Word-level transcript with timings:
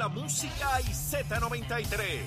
la 0.00 0.08
música 0.08 0.80
y 0.80 0.84
Z93. 0.84 2.22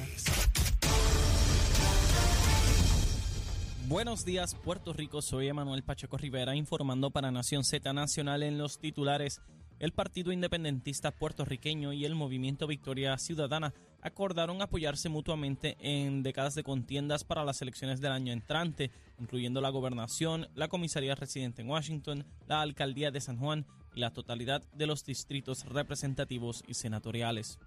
Buenos 3.87 4.23
días, 4.23 4.53
Puerto 4.53 4.93
Rico. 4.93 5.23
Soy 5.23 5.47
Emanuel 5.47 5.81
Pacheco 5.81 6.17
Rivera 6.17 6.55
informando 6.55 7.09
para 7.09 7.31
Nación 7.31 7.63
Z 7.63 7.91
Nacional 7.91 8.43
en 8.43 8.59
los 8.59 8.77
titulares. 8.77 9.41
El 9.79 9.91
Partido 9.91 10.31
Independentista 10.31 11.09
Puertorriqueño 11.09 11.93
y 11.93 12.05
el 12.05 12.13
Movimiento 12.13 12.67
Victoria 12.67 13.17
Ciudadana 13.17 13.73
acordaron 14.03 14.61
apoyarse 14.61 15.09
mutuamente 15.09 15.75
en 15.79 16.21
décadas 16.21 16.53
de 16.53 16.61
contiendas 16.61 17.23
para 17.23 17.43
las 17.43 17.59
elecciones 17.63 17.99
del 17.99 18.11
año 18.11 18.33
entrante, 18.33 18.91
incluyendo 19.19 19.61
la 19.61 19.69
gobernación, 19.69 20.47
la 20.53 20.67
comisaría 20.67 21.15
residente 21.15 21.63
en 21.63 21.69
Washington, 21.69 22.23
la 22.45 22.61
alcaldía 22.61 23.09
de 23.09 23.19
San 23.19 23.39
Juan 23.39 23.65
y 23.95 23.99
la 23.99 24.11
totalidad 24.11 24.63
de 24.73 24.87
los 24.87 25.05
distritos 25.05 25.65
representativos 25.65 26.63
y 26.67 26.73
senatoriales. 26.73 27.59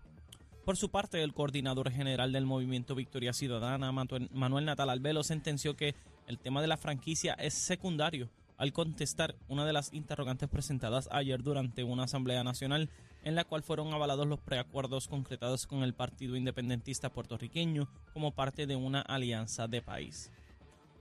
Por 0.64 0.76
su 0.76 0.90
parte, 0.90 1.22
el 1.22 1.32
coordinador 1.32 1.90
general 1.90 2.32
del 2.32 2.44
movimiento 2.44 2.94
Victoria 2.94 3.32
Ciudadana, 3.32 3.92
Manuel 3.92 4.64
Natal 4.64 4.90
Albelo, 4.90 5.22
sentenció 5.22 5.76
que 5.76 5.94
el 6.26 6.38
tema 6.38 6.60
de 6.60 6.66
la 6.66 6.76
franquicia 6.76 7.34
es 7.34 7.54
secundario 7.54 8.28
al 8.58 8.72
contestar 8.72 9.36
una 9.48 9.64
de 9.64 9.72
las 9.72 9.92
interrogantes 9.92 10.48
presentadas 10.48 11.08
ayer 11.12 11.42
durante 11.42 11.84
una 11.84 12.04
asamblea 12.04 12.42
nacional 12.42 12.90
en 13.22 13.34
la 13.34 13.44
cual 13.44 13.62
fueron 13.62 13.92
avalados 13.92 14.26
los 14.26 14.40
preacuerdos 14.40 15.08
concretados 15.08 15.66
con 15.66 15.82
el 15.82 15.94
Partido 15.94 16.36
Independentista 16.36 17.10
puertorriqueño 17.10 17.88
como 18.12 18.32
parte 18.32 18.66
de 18.66 18.76
una 18.76 19.00
alianza 19.00 19.68
de 19.68 19.82
país. 19.82 20.32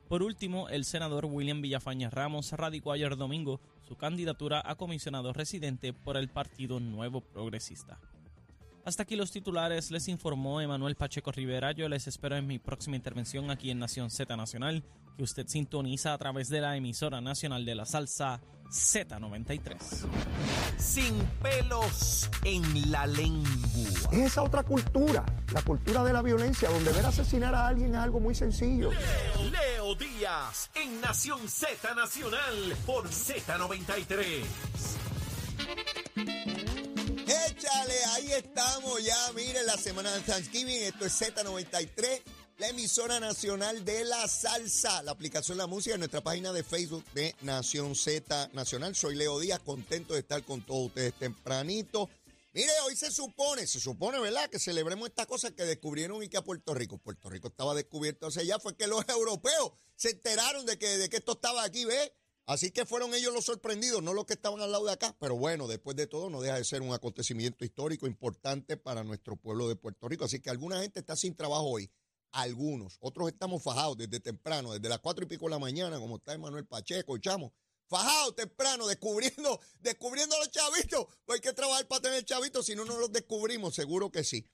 Por 0.08 0.22
último, 0.22 0.70
el 0.70 0.86
senador 0.86 1.26
William 1.26 1.62
Villafaña 1.62 2.10
Ramos 2.10 2.52
radicó 2.52 2.92
ayer 2.92 3.16
domingo 3.16 3.60
su 3.88 3.96
candidatura 3.96 4.62
a 4.66 4.76
comisionado 4.76 5.32
residente 5.34 5.94
por 5.94 6.18
el 6.18 6.30
Partido 6.30 6.80
Nuevo 6.80 7.22
Progresista. 7.22 8.00
Hasta 8.84 9.04
aquí 9.04 9.16
los 9.16 9.32
titulares, 9.32 9.90
les 9.90 10.08
informó 10.08 10.62
Emanuel 10.62 10.96
Pacheco 10.96 11.32
Rivera. 11.32 11.72
Yo 11.72 11.90
les 11.90 12.08
espero 12.08 12.36
en 12.36 12.46
mi 12.46 12.60
próxima 12.60 12.96
intervención 12.96 13.50
aquí 13.50 13.72
en 13.72 13.80
Nación 13.80 14.12
Z 14.12 14.36
Nacional, 14.38 14.84
que 15.18 15.24
usted 15.24 15.48
sintoniza 15.48 16.14
a 16.14 16.18
través 16.18 16.50
de 16.50 16.62
la 16.62 16.78
emisora 16.78 17.20
nacional 17.20 17.66
de 17.66 17.74
la 17.74 17.86
salsa 17.86 18.42
Z93. 18.70 20.08
Sin 20.78 21.18
pelos 21.42 22.30
en 22.44 22.92
la 22.92 23.08
lengua. 23.08 23.46
Es 24.12 24.20
esa 24.20 24.44
otra 24.44 24.64
cultura, 24.64 25.26
la 25.54 25.62
cultura 25.62 26.04
de 26.04 26.14
la 26.14 26.22
violencia, 26.22 26.70
donde 26.70 26.92
ver 26.92 27.06
asesinar 27.06 27.56
a 27.56 27.68
alguien 27.68 27.92
es 27.92 27.98
algo 27.98 28.20
muy 28.20 28.36
sencillo. 28.36 28.92
Leo, 28.92 29.65
Leo 29.86 29.94
Díaz, 29.94 30.72
en 30.74 31.00
Nación 31.00 31.48
Z 31.48 31.94
Nacional, 31.94 32.76
por 32.88 33.08
Z93. 33.08 34.44
Échale, 37.28 38.06
ahí 38.16 38.32
estamos 38.32 39.04
ya. 39.04 39.32
Miren, 39.36 39.64
la 39.66 39.78
semana 39.78 40.12
de 40.12 40.22
Thanksgiving. 40.22 40.82
Esto 40.86 41.06
es 41.06 41.22
Z93, 41.22 42.24
la 42.58 42.70
emisora 42.70 43.20
nacional 43.20 43.86
de 43.86 44.06
la 44.06 44.28
salsa. 44.28 45.04
La 45.04 45.12
aplicación 45.12 45.60
La 45.60 45.68
Música 45.68 45.94
en 45.94 46.00
nuestra 46.00 46.22
página 46.22 46.52
de 46.52 46.64
Facebook 46.64 47.04
de 47.14 47.36
Nación 47.42 47.94
Z 47.96 48.50
Nacional. 48.54 48.96
Soy 48.96 49.16
Leo 49.16 49.40
Díaz, 49.40 49.60
contento 49.60 50.16
de 50.16 50.22
estar 50.22 50.44
con 50.44 50.62
todos 50.62 50.88
ustedes 50.88 51.14
tempranito. 51.14 52.10
Mire, 52.56 52.72
hoy 52.86 52.96
se 52.96 53.12
supone, 53.12 53.68
se 53.68 53.82
supone, 53.82 54.18
¿verdad? 54.18 54.50
Que 54.50 54.60
celebremos 54.60 55.10
esta 55.10 55.26
cosa 55.26 55.54
que 55.54 55.66
descubrieron 55.66 56.24
y 56.24 56.30
que 56.30 56.38
a 56.38 56.42
Puerto 56.42 56.74
Rico. 56.74 56.98
Puerto 56.98 57.30
Rico 57.30 57.50
estaba 57.50 57.76
descubierto 57.76 58.28
hace 58.28 58.46
ya, 58.46 58.60
fue 58.60 58.78
que 58.78 58.88
los 58.88 59.04
europeos 59.10 59.74
se 59.98 60.12
enteraron 60.12 60.66
de 60.66 60.80
que, 60.80 60.98
de 60.98 61.10
que 61.10 61.18
esto 61.18 61.34
estaba 61.34 61.66
aquí, 61.66 61.84
¿ves? 61.84 62.14
Así 62.46 62.72
que 62.72 62.86
fueron 62.86 63.14
ellos 63.14 63.34
los 63.34 63.44
sorprendidos, 63.44 64.02
no 64.02 64.14
los 64.14 64.26
que 64.26 64.36
estaban 64.36 64.62
al 64.62 64.72
lado 64.72 64.86
de 64.86 64.94
acá. 64.94 65.18
Pero 65.20 65.36
bueno, 65.36 65.68
después 65.68 65.98
de 65.98 66.08
todo, 66.08 66.30
no 66.30 66.40
deja 66.40 66.56
de 66.56 66.64
ser 66.64 66.82
un 66.82 66.94
acontecimiento 66.94 67.66
histórico 67.66 68.08
importante 68.08 68.78
para 68.78 69.04
nuestro 69.04 69.36
pueblo 69.36 69.68
de 69.68 69.76
Puerto 69.76 70.08
Rico. 70.08 70.24
Así 70.24 70.40
que 70.40 70.50
alguna 70.50 70.80
gente 70.82 71.02
está 71.02 71.18
sin 71.18 71.36
trabajo 71.36 71.66
hoy. 71.66 71.92
Algunos. 72.32 72.96
Otros 73.02 73.28
estamos 73.28 73.64
fajados 73.64 73.98
desde 73.98 74.22
temprano, 74.22 74.72
desde 74.72 74.88
las 74.88 75.00
cuatro 75.00 75.26
y 75.26 75.28
pico 75.28 75.44
de 75.48 75.52
la 75.52 75.60
mañana, 75.60 76.00
como 76.00 76.16
está 76.16 76.38
Manuel 76.38 76.66
Pacheco, 76.66 77.18
chamo. 77.18 77.54
Fajados 77.88 78.36
temprano, 78.36 78.88
descubriendo, 78.88 79.60
descubriendo 79.80 80.36
a 80.36 80.40
los 80.40 80.52
chavitos. 80.52 81.06
Pues 81.26 81.38
hay 81.38 81.42
que 81.42 81.54
trabajar 81.54 81.88
para 81.88 82.02
tener 82.02 82.26
chavitos, 82.26 82.66
si 82.66 82.76
no, 82.76 82.86
no 82.86 82.98
los 82.98 83.12
descubrimos, 83.12 83.76
seguro 83.76 84.12
que 84.12 84.24
sí. 84.24 84.48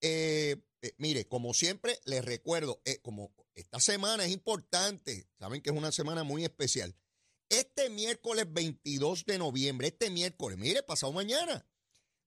Eh, 0.00 0.56
eh, 0.82 0.94
mire, 0.98 1.26
como 1.26 1.54
siempre, 1.54 1.98
les 2.04 2.24
recuerdo, 2.24 2.80
eh, 2.84 2.98
como 3.02 3.32
esta 3.54 3.80
semana 3.80 4.24
es 4.24 4.32
importante, 4.32 5.28
saben 5.38 5.60
que 5.60 5.70
es 5.70 5.76
una 5.76 5.92
semana 5.92 6.22
muy 6.22 6.44
especial. 6.44 6.94
Este 7.48 7.90
miércoles 7.90 8.46
22 8.48 9.24
de 9.24 9.38
noviembre, 9.38 9.88
este 9.88 10.10
miércoles, 10.10 10.58
mire, 10.58 10.82
pasado 10.82 11.12
mañana, 11.12 11.66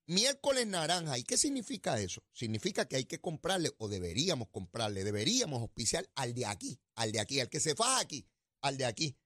miércoles 0.08 0.68
naranja. 0.68 1.18
¿Y 1.18 1.24
qué 1.24 1.38
significa 1.38 2.00
eso? 2.00 2.24
Significa 2.34 2.88
que 2.88 2.98
hay 2.98 3.06
que 3.06 3.22
comprarle, 3.22 3.72
o 3.78 3.88
deberíamos 3.88 4.50
comprarle, 4.50 5.04
deberíamos 5.04 5.62
auspiciar 5.62 6.10
al 6.16 6.34
de 6.34 6.46
aquí, 6.46 6.80
al 6.96 7.12
de 7.12 7.20
aquí, 7.20 7.40
al 7.40 7.50
que 7.50 7.60
se 7.60 7.76
faja 7.76 8.00
aquí, 8.00 8.28
al 8.62 8.78
de 8.78 8.86
aquí. 8.86 9.18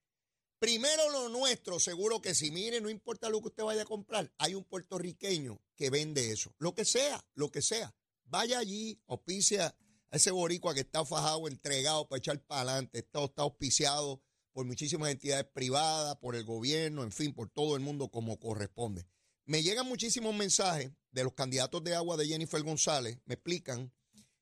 Primero 0.58 1.10
lo 1.10 1.28
nuestro, 1.28 1.78
seguro 1.78 2.22
que 2.22 2.34
si 2.34 2.50
mire, 2.50 2.80
no 2.80 2.88
importa 2.88 3.28
lo 3.28 3.42
que 3.42 3.48
usted 3.48 3.62
vaya 3.62 3.82
a 3.82 3.86
comprar, 3.86 4.32
hay 4.38 4.54
un 4.54 4.64
puertorriqueño 4.64 5.60
que 5.76 5.90
vende 5.90 6.32
eso. 6.32 6.54
Lo 6.58 6.74
que 6.74 6.86
sea, 6.86 7.22
lo 7.34 7.50
que 7.50 7.60
sea. 7.60 7.94
Vaya 8.24 8.58
allí, 8.58 8.98
auspicia 9.06 9.76
a 10.10 10.16
ese 10.16 10.30
boricua 10.30 10.72
que 10.72 10.80
está 10.80 11.04
fajado, 11.04 11.46
entregado 11.46 12.08
para 12.08 12.18
echar 12.18 12.40
para 12.40 12.62
adelante, 12.62 13.00
está, 13.00 13.22
está 13.22 13.42
auspiciado 13.42 14.22
por 14.52 14.64
muchísimas 14.64 15.10
entidades 15.10 15.44
privadas, 15.52 16.16
por 16.16 16.34
el 16.34 16.44
gobierno, 16.44 17.02
en 17.02 17.12
fin, 17.12 17.34
por 17.34 17.50
todo 17.50 17.76
el 17.76 17.82
mundo 17.82 18.08
como 18.08 18.38
corresponde. 18.38 19.06
Me 19.44 19.62
llegan 19.62 19.86
muchísimos 19.86 20.34
mensajes 20.34 20.90
de 21.10 21.24
los 21.24 21.34
candidatos 21.34 21.84
de 21.84 21.94
agua 21.94 22.16
de 22.16 22.26
Jennifer 22.26 22.62
González, 22.62 23.18
me 23.26 23.34
explican 23.34 23.92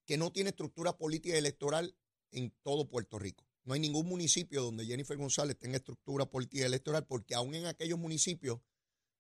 que 0.07 0.17
no 0.17 0.31
tiene 0.31 0.51
estructura 0.51 0.97
política 0.97 1.37
electoral 1.37 1.97
en 2.31 2.55
todo 2.63 2.89
Puerto 2.89 3.19
Rico. 3.19 3.45
No 3.65 3.75
hay 3.75 3.81
ningún 3.81 4.07
municipio 4.07 4.63
donde 4.63 4.87
Jennifer 4.87 5.17
González 5.17 5.59
tenga 5.59 5.77
estructura 5.77 6.27
política 6.27 6.67
electoral, 6.67 7.07
porque 7.07 7.35
aún 7.35 7.55
en 7.55 7.67
aquellos 7.67 7.99
municipios, 7.99 8.61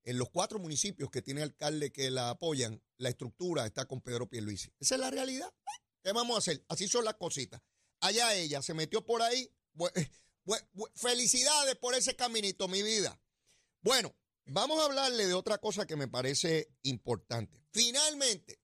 en 0.05 0.19
los 0.19 0.29
cuatro 0.31 0.59
municipios 0.59 1.11
que 1.11 1.23
tiene 1.23 1.43
alcalde 1.43 1.91
que 1.91 2.11
la 2.11 2.31
apoyan, 2.31 2.83
la 2.99 3.09
estructura 3.09 3.65
está 3.65 3.87
con 3.87 4.03
Pedro 4.03 4.29
Pierluisi. 4.29 4.71
Esa 4.79 4.97
es 4.97 5.01
la 5.01 5.11
realidad. 5.11 5.53
¿Qué 6.03 6.13
vamos 6.13 6.37
a 6.37 6.39
hacer? 6.39 6.63
Así 6.69 6.87
son 6.89 7.07
las 7.07 7.15
cositas. 7.15 7.63
Allá 8.01 8.35
ella 8.35 8.61
se 8.61 8.75
metió 8.75 9.07
por 9.07 9.23
ahí 9.23 9.51
felicidades 10.95 11.77
por 11.77 11.95
ese 11.95 12.15
caminito, 12.15 12.69
mi 12.69 12.83
vida. 12.83 13.19
Bueno, 13.81 14.15
vamos 14.45 14.79
a 14.81 14.85
hablarle 14.85 15.27
de 15.27 15.33
otra 15.33 15.57
cosa 15.57 15.87
que 15.87 15.97
me 15.97 16.09
parece 16.09 16.69
importante. 16.83 17.65
Finalmente, 17.73 18.61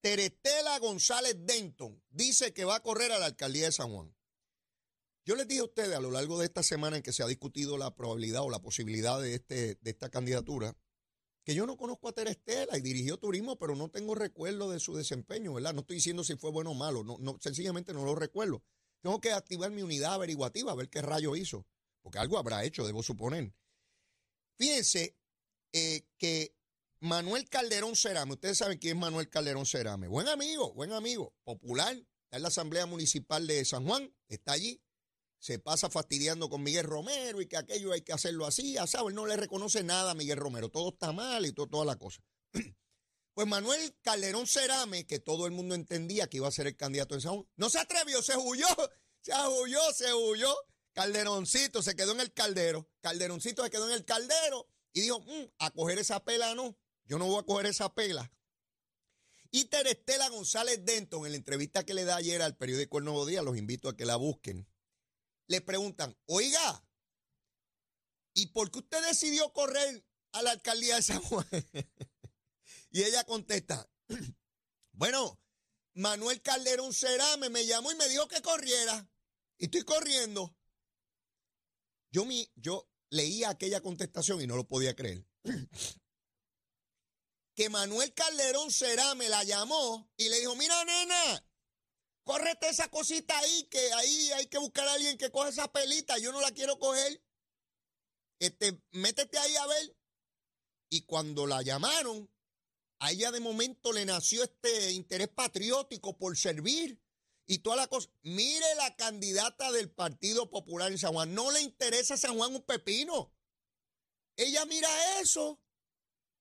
Terestela 0.00 0.78
González 0.78 1.36
Denton 1.38 2.02
dice 2.08 2.54
que 2.54 2.64
va 2.64 2.76
a 2.76 2.82
correr 2.82 3.12
a 3.12 3.18
la 3.18 3.26
alcaldía 3.26 3.66
de 3.66 3.72
San 3.72 3.92
Juan. 3.92 4.14
Yo 5.24 5.36
les 5.36 5.46
dije 5.46 5.60
a 5.60 5.64
ustedes 5.64 5.94
a 5.94 6.00
lo 6.00 6.10
largo 6.10 6.38
de 6.38 6.46
esta 6.46 6.62
semana 6.62 6.96
en 6.96 7.02
que 7.02 7.12
se 7.12 7.22
ha 7.22 7.26
discutido 7.26 7.78
la 7.78 7.94
probabilidad 7.94 8.42
o 8.42 8.50
la 8.50 8.60
posibilidad 8.60 9.20
de, 9.20 9.34
este, 9.34 9.76
de 9.76 9.90
esta 9.90 10.10
candidatura, 10.10 10.76
que 11.44 11.54
yo 11.54 11.64
no 11.66 11.76
conozco 11.76 12.08
a 12.08 12.12
Terestela 12.12 12.76
y 12.76 12.80
dirigió 12.80 13.18
turismo, 13.18 13.58
pero 13.58 13.76
no 13.76 13.88
tengo 13.88 14.14
recuerdo 14.14 14.70
de 14.70 14.80
su 14.80 14.96
desempeño, 14.96 15.54
¿verdad? 15.54 15.74
No 15.74 15.80
estoy 15.80 15.96
diciendo 15.96 16.24
si 16.24 16.36
fue 16.36 16.50
bueno 16.50 16.72
o 16.72 16.74
malo, 16.74 17.04
sencillamente 17.40 17.92
no 17.92 18.04
lo 18.04 18.14
recuerdo. 18.14 18.62
Tengo 19.00 19.20
que 19.20 19.32
activar 19.32 19.70
mi 19.70 19.82
unidad 19.82 20.14
averiguativa 20.14 20.72
a 20.72 20.76
ver 20.76 20.88
qué 20.88 21.02
rayo 21.02 21.36
hizo, 21.36 21.66
porque 22.02 22.18
algo 22.18 22.38
habrá 22.38 22.64
hecho, 22.64 22.86
debo 22.86 23.02
suponer. 23.02 23.52
Fíjense 24.58 25.16
eh, 25.72 26.04
que 26.18 26.56
Manuel 27.00 27.48
Calderón 27.48 27.96
Cerame, 27.96 28.34
ustedes 28.34 28.58
saben 28.58 28.78
quién 28.78 28.96
es 28.96 29.00
Manuel 29.00 29.28
Calderón 29.28 29.66
Cerame, 29.66 30.06
buen 30.06 30.28
amigo, 30.28 30.72
buen 30.74 30.92
amigo, 30.92 31.34
popular, 31.42 31.96
está 31.96 32.36
en 32.36 32.42
la 32.42 32.48
Asamblea 32.48 32.86
Municipal 32.86 33.46
de 33.46 33.64
San 33.64 33.84
Juan, 33.84 34.14
está 34.28 34.52
allí, 34.52 34.80
se 35.42 35.58
pasa 35.58 35.90
fastidiando 35.90 36.48
con 36.48 36.62
Miguel 36.62 36.84
Romero 36.84 37.40
y 37.40 37.46
que 37.46 37.56
aquello 37.56 37.90
hay 37.92 38.02
que 38.02 38.12
hacerlo 38.12 38.46
así, 38.46 38.74
ya 38.74 38.86
saben, 38.86 39.16
no 39.16 39.26
le 39.26 39.36
reconoce 39.36 39.82
nada 39.82 40.12
a 40.12 40.14
Miguel 40.14 40.38
Romero, 40.38 40.68
todo 40.68 40.90
está 40.90 41.10
mal 41.10 41.44
y 41.44 41.52
toda 41.52 41.84
la 41.84 41.96
cosa. 41.96 42.22
Pues 43.34 43.48
Manuel 43.48 43.96
Calderón 44.02 44.46
Cerame, 44.46 45.06
que 45.06 45.18
todo 45.18 45.46
el 45.46 45.52
mundo 45.52 45.74
entendía 45.74 46.26
que 46.26 46.36
iba 46.36 46.48
a 46.48 46.52
ser 46.52 46.66
el 46.66 46.76
candidato 46.76 47.14
en 47.14 47.22
Juan, 47.22 47.48
no 47.56 47.70
se 47.70 47.78
atrevió, 47.78 48.20
se 48.20 48.36
huyó, 48.36 48.66
se 49.22 49.32
huyó, 49.32 49.80
se 49.94 50.12
huyó. 50.12 50.54
Calderoncito 50.92 51.82
se 51.82 51.96
quedó 51.96 52.12
en 52.12 52.20
el 52.20 52.34
caldero. 52.34 52.90
Calderoncito 53.00 53.64
se 53.64 53.70
quedó 53.70 53.88
en 53.88 53.94
el 53.94 54.04
caldero 54.04 54.68
y 54.92 55.00
dijo, 55.00 55.20
mm, 55.20 55.44
a 55.60 55.70
coger 55.70 55.98
esa 55.98 56.22
pela 56.22 56.54
no, 56.54 56.76
yo 57.06 57.18
no 57.18 57.24
voy 57.24 57.40
a 57.40 57.44
coger 57.44 57.64
esa 57.64 57.94
pela. 57.94 58.30
Y 59.50 59.64
Terestela 59.64 60.28
González 60.28 60.84
Denton, 60.84 61.24
en 61.24 61.32
la 61.32 61.38
entrevista 61.38 61.86
que 61.86 61.94
le 61.94 62.04
da 62.04 62.16
ayer 62.16 62.42
al 62.42 62.58
periódico 62.58 62.98
El 62.98 63.04
Nuevo 63.04 63.24
Día, 63.24 63.40
los 63.40 63.56
invito 63.56 63.88
a 63.88 63.96
que 63.96 64.04
la 64.04 64.16
busquen, 64.16 64.68
le 65.46 65.60
preguntan, 65.60 66.16
oiga, 66.26 66.84
¿y 68.34 68.48
por 68.48 68.70
qué 68.70 68.80
usted 68.80 69.04
decidió 69.06 69.52
correr 69.52 70.04
a 70.32 70.42
la 70.42 70.52
alcaldía 70.52 70.96
de 70.96 71.02
San 71.02 71.22
Juan? 71.22 71.46
Y 72.94 73.04
ella 73.04 73.24
contesta, 73.24 73.90
bueno, 74.92 75.40
Manuel 75.94 76.42
Calderón 76.42 76.92
Cerame 76.92 77.48
me 77.48 77.64
llamó 77.64 77.90
y 77.90 77.94
me 77.94 78.08
dijo 78.08 78.28
que 78.28 78.42
corriera. 78.42 79.10
Y 79.56 79.64
estoy 79.64 79.82
corriendo. 79.82 80.54
Yo, 82.10 82.26
mi, 82.26 82.52
yo 82.56 82.90
leía 83.08 83.48
aquella 83.48 83.80
contestación 83.80 84.42
y 84.42 84.46
no 84.46 84.56
lo 84.56 84.68
podía 84.68 84.94
creer. 84.94 85.26
que 87.54 87.68
Manuel 87.68 88.14
Calderón 88.14 88.70
será 88.70 89.14
me 89.14 89.28
la 89.28 89.44
llamó 89.44 90.10
y 90.16 90.28
le 90.28 90.40
dijo, 90.40 90.56
mira 90.56 90.84
nena, 90.84 91.44
córrete 92.24 92.68
esa 92.68 92.88
cosita 92.88 93.38
ahí, 93.38 93.64
que 93.64 93.92
ahí 93.94 94.32
hay 94.32 94.46
que 94.46 94.58
buscar 94.58 94.86
a 94.88 94.94
alguien 94.94 95.18
que 95.18 95.30
coja 95.30 95.48
esa 95.48 95.72
pelita, 95.72 96.18
yo 96.18 96.32
no 96.32 96.40
la 96.40 96.50
quiero 96.52 96.78
coger. 96.78 97.22
Este, 98.38 98.80
métete 98.90 99.38
ahí 99.38 99.56
a 99.56 99.66
ver. 99.66 99.96
Y 100.90 101.02
cuando 101.02 101.46
la 101.46 101.62
llamaron, 101.62 102.30
a 102.98 103.10
ella 103.10 103.30
de 103.32 103.40
momento 103.40 103.92
le 103.92 104.04
nació 104.04 104.44
este 104.44 104.92
interés 104.92 105.28
patriótico 105.28 106.16
por 106.18 106.36
servir 106.36 107.00
y 107.46 107.58
toda 107.58 107.76
la 107.76 107.86
cosa. 107.88 108.08
Mire 108.22 108.74
la 108.76 108.94
candidata 108.96 109.72
del 109.72 109.90
Partido 109.90 110.50
Popular 110.50 110.92
en 110.92 110.98
San 110.98 111.12
Juan. 111.12 111.34
No 111.34 111.50
le 111.50 111.60
interesa 111.60 112.14
a 112.14 112.18
San 112.18 112.36
Juan 112.36 112.54
un 112.54 112.62
pepino. 112.62 113.34
Ella 114.36 114.64
mira 114.66 114.88
eso 115.20 115.60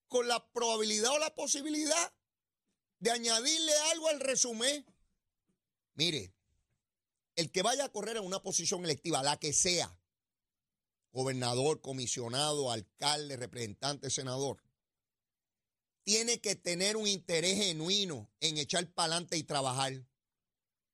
con 0.07 0.27
la 0.27 0.51
probabilidad 0.51 1.11
o 1.13 1.19
la 1.19 1.33
posibilidad 1.33 2.13
de 2.99 3.11
añadirle 3.11 3.73
algo 3.91 4.09
al 4.09 4.19
resumen. 4.19 4.85
Mire, 5.93 6.33
el 7.35 7.51
que 7.51 7.61
vaya 7.61 7.85
a 7.85 7.91
correr 7.91 8.17
en 8.17 8.25
una 8.25 8.41
posición 8.41 8.83
electiva, 8.83 9.23
la 9.23 9.37
que 9.37 9.53
sea, 9.53 9.97
gobernador, 11.11 11.81
comisionado, 11.81 12.71
alcalde, 12.71 13.37
representante, 13.37 14.09
senador, 14.09 14.63
tiene 16.03 16.41
que 16.41 16.55
tener 16.55 16.97
un 16.97 17.07
interés 17.07 17.57
genuino 17.57 18.29
en 18.39 18.57
echar 18.57 18.91
para 18.91 19.13
adelante 19.13 19.37
y 19.37 19.43
trabajar. 19.43 20.05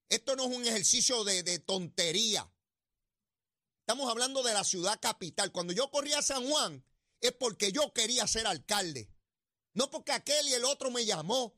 Esto 0.10 0.36
no 0.36 0.50
es 0.50 0.56
un 0.56 0.66
ejercicio 0.66 1.24
de, 1.24 1.44
de, 1.44 1.60
tontería. 1.60 2.52
Estamos 3.82 4.10
hablando 4.10 4.44
de 4.44 4.54
la 4.54 4.64
ciudad 4.64 5.00
capital. 5.00 5.52
Cuando 5.52 5.74
yo 5.74 5.90
corrí 5.92 6.14
a 6.14 6.22
San 6.22 6.48
Juan, 6.48 6.84
es 7.22 7.32
porque 7.34 7.72
yo 7.72 7.94
quería 7.94 8.28
ser 8.28 8.48
alcalde. 8.48 9.10
No 9.74 9.90
porque 9.90 10.12
aquel 10.12 10.48
y 10.48 10.54
el 10.54 10.66
otro 10.66 10.92
me 10.92 11.06
llamó. 11.06 11.57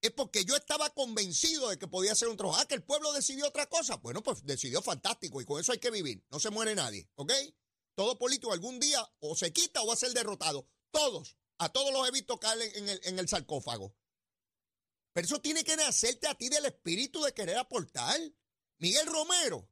Es 0.00 0.12
porque 0.12 0.44
yo 0.44 0.56
estaba 0.56 0.90
convencido 0.90 1.68
de 1.68 1.78
que 1.78 1.86
podía 1.86 2.14
ser 2.14 2.28
un 2.28 2.36
trabajo. 2.36 2.58
Ah, 2.60 2.66
que 2.66 2.74
el 2.74 2.82
pueblo 2.82 3.12
decidió 3.12 3.46
otra 3.46 3.66
cosa. 3.66 3.96
Bueno, 3.96 4.22
pues 4.22 4.44
decidió 4.44 4.80
fantástico 4.80 5.40
y 5.40 5.44
con 5.44 5.60
eso 5.60 5.72
hay 5.72 5.78
que 5.78 5.90
vivir. 5.90 6.24
No 6.30 6.40
se 6.40 6.50
muere 6.50 6.74
nadie, 6.74 7.10
¿ok? 7.16 7.32
Todo 7.94 8.18
político 8.18 8.52
algún 8.52 8.80
día 8.80 9.06
o 9.20 9.36
se 9.36 9.52
quita 9.52 9.82
o 9.82 9.86
va 9.86 9.94
a 9.94 9.96
ser 9.96 10.12
derrotado. 10.12 10.66
Todos. 10.90 11.36
A 11.58 11.68
todos 11.68 11.92
los 11.92 12.08
he 12.08 12.12
visto 12.12 12.40
caer 12.40 12.74
en 12.76 12.88
el, 12.88 13.00
en 13.04 13.18
el 13.18 13.28
sarcófago. 13.28 13.94
Pero 15.12 15.26
eso 15.26 15.40
tiene 15.40 15.64
que 15.64 15.76
nacerte 15.76 16.28
a 16.28 16.34
ti 16.34 16.48
del 16.48 16.64
espíritu 16.64 17.22
de 17.22 17.34
querer 17.34 17.58
aportar. 17.58 18.18
Miguel 18.78 19.06
Romero 19.06 19.68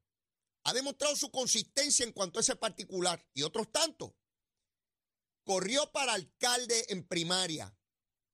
ha 0.65 0.75
demostrado 0.75 1.17
su 1.17 1.31
consistencia 1.31 2.05
en 2.05 2.13
cuanto 2.13 2.39
a 2.39 2.43
ese 2.43 2.57
particular 2.57 3.27
y 3.33 3.43
otros 3.43 3.73
tantos. 3.73 4.13
Corrió 5.45 5.91
para 5.93 6.13
alcalde 6.13 6.85
en 6.91 7.07
primaria. 7.07 7.75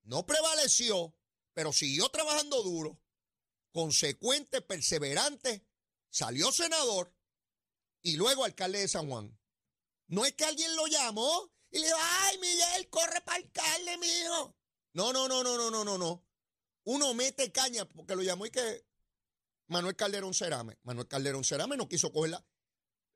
No 0.02 0.26
prevaleció, 0.26 1.14
pero 1.55 1.73
siguió 1.73 2.09
trabajando 2.11 2.62
duro, 2.62 3.01
consecuente, 3.73 4.61
perseverante, 4.61 5.67
salió 6.11 6.53
senador 6.53 7.15
y 8.03 8.17
luego 8.17 8.45
alcalde 8.45 8.81
de 8.81 8.89
San 8.89 9.09
Juan. 9.09 9.39
No 10.09 10.27
es 10.27 10.35
que 10.35 10.45
alguien 10.45 10.77
lo 10.77 10.87
llamó 10.87 11.51
y 11.71 11.79
le 11.79 11.87
dijo, 11.87 11.99
ay, 11.99 12.39
Miguel, 12.39 12.91
corre 12.91 13.21
para 13.23 13.39
alcalde, 13.39 13.97
mío. 13.99 14.56
No, 14.93 15.12
no, 15.12 15.27
no, 15.27 15.43
no, 15.43 15.56
no, 15.56 15.71
no, 15.71 15.85
no, 15.85 15.99
no. 15.99 16.25
Uno 16.85 17.15
mete 17.15 17.51
caña 17.51 17.89
porque 17.89 18.15
lo 18.15 18.23
llamó 18.23 18.47
y 18.47 18.50
que 18.50 18.87
Manuel 19.69 19.97
Calderón 19.97 20.35
Cerame. 20.35 20.79
Manuel 20.83 21.09
Calderón 21.09 21.45
Cerame 21.45 21.77
no 21.77 21.89
quiso 21.89 22.12
cogerla. 22.12 22.45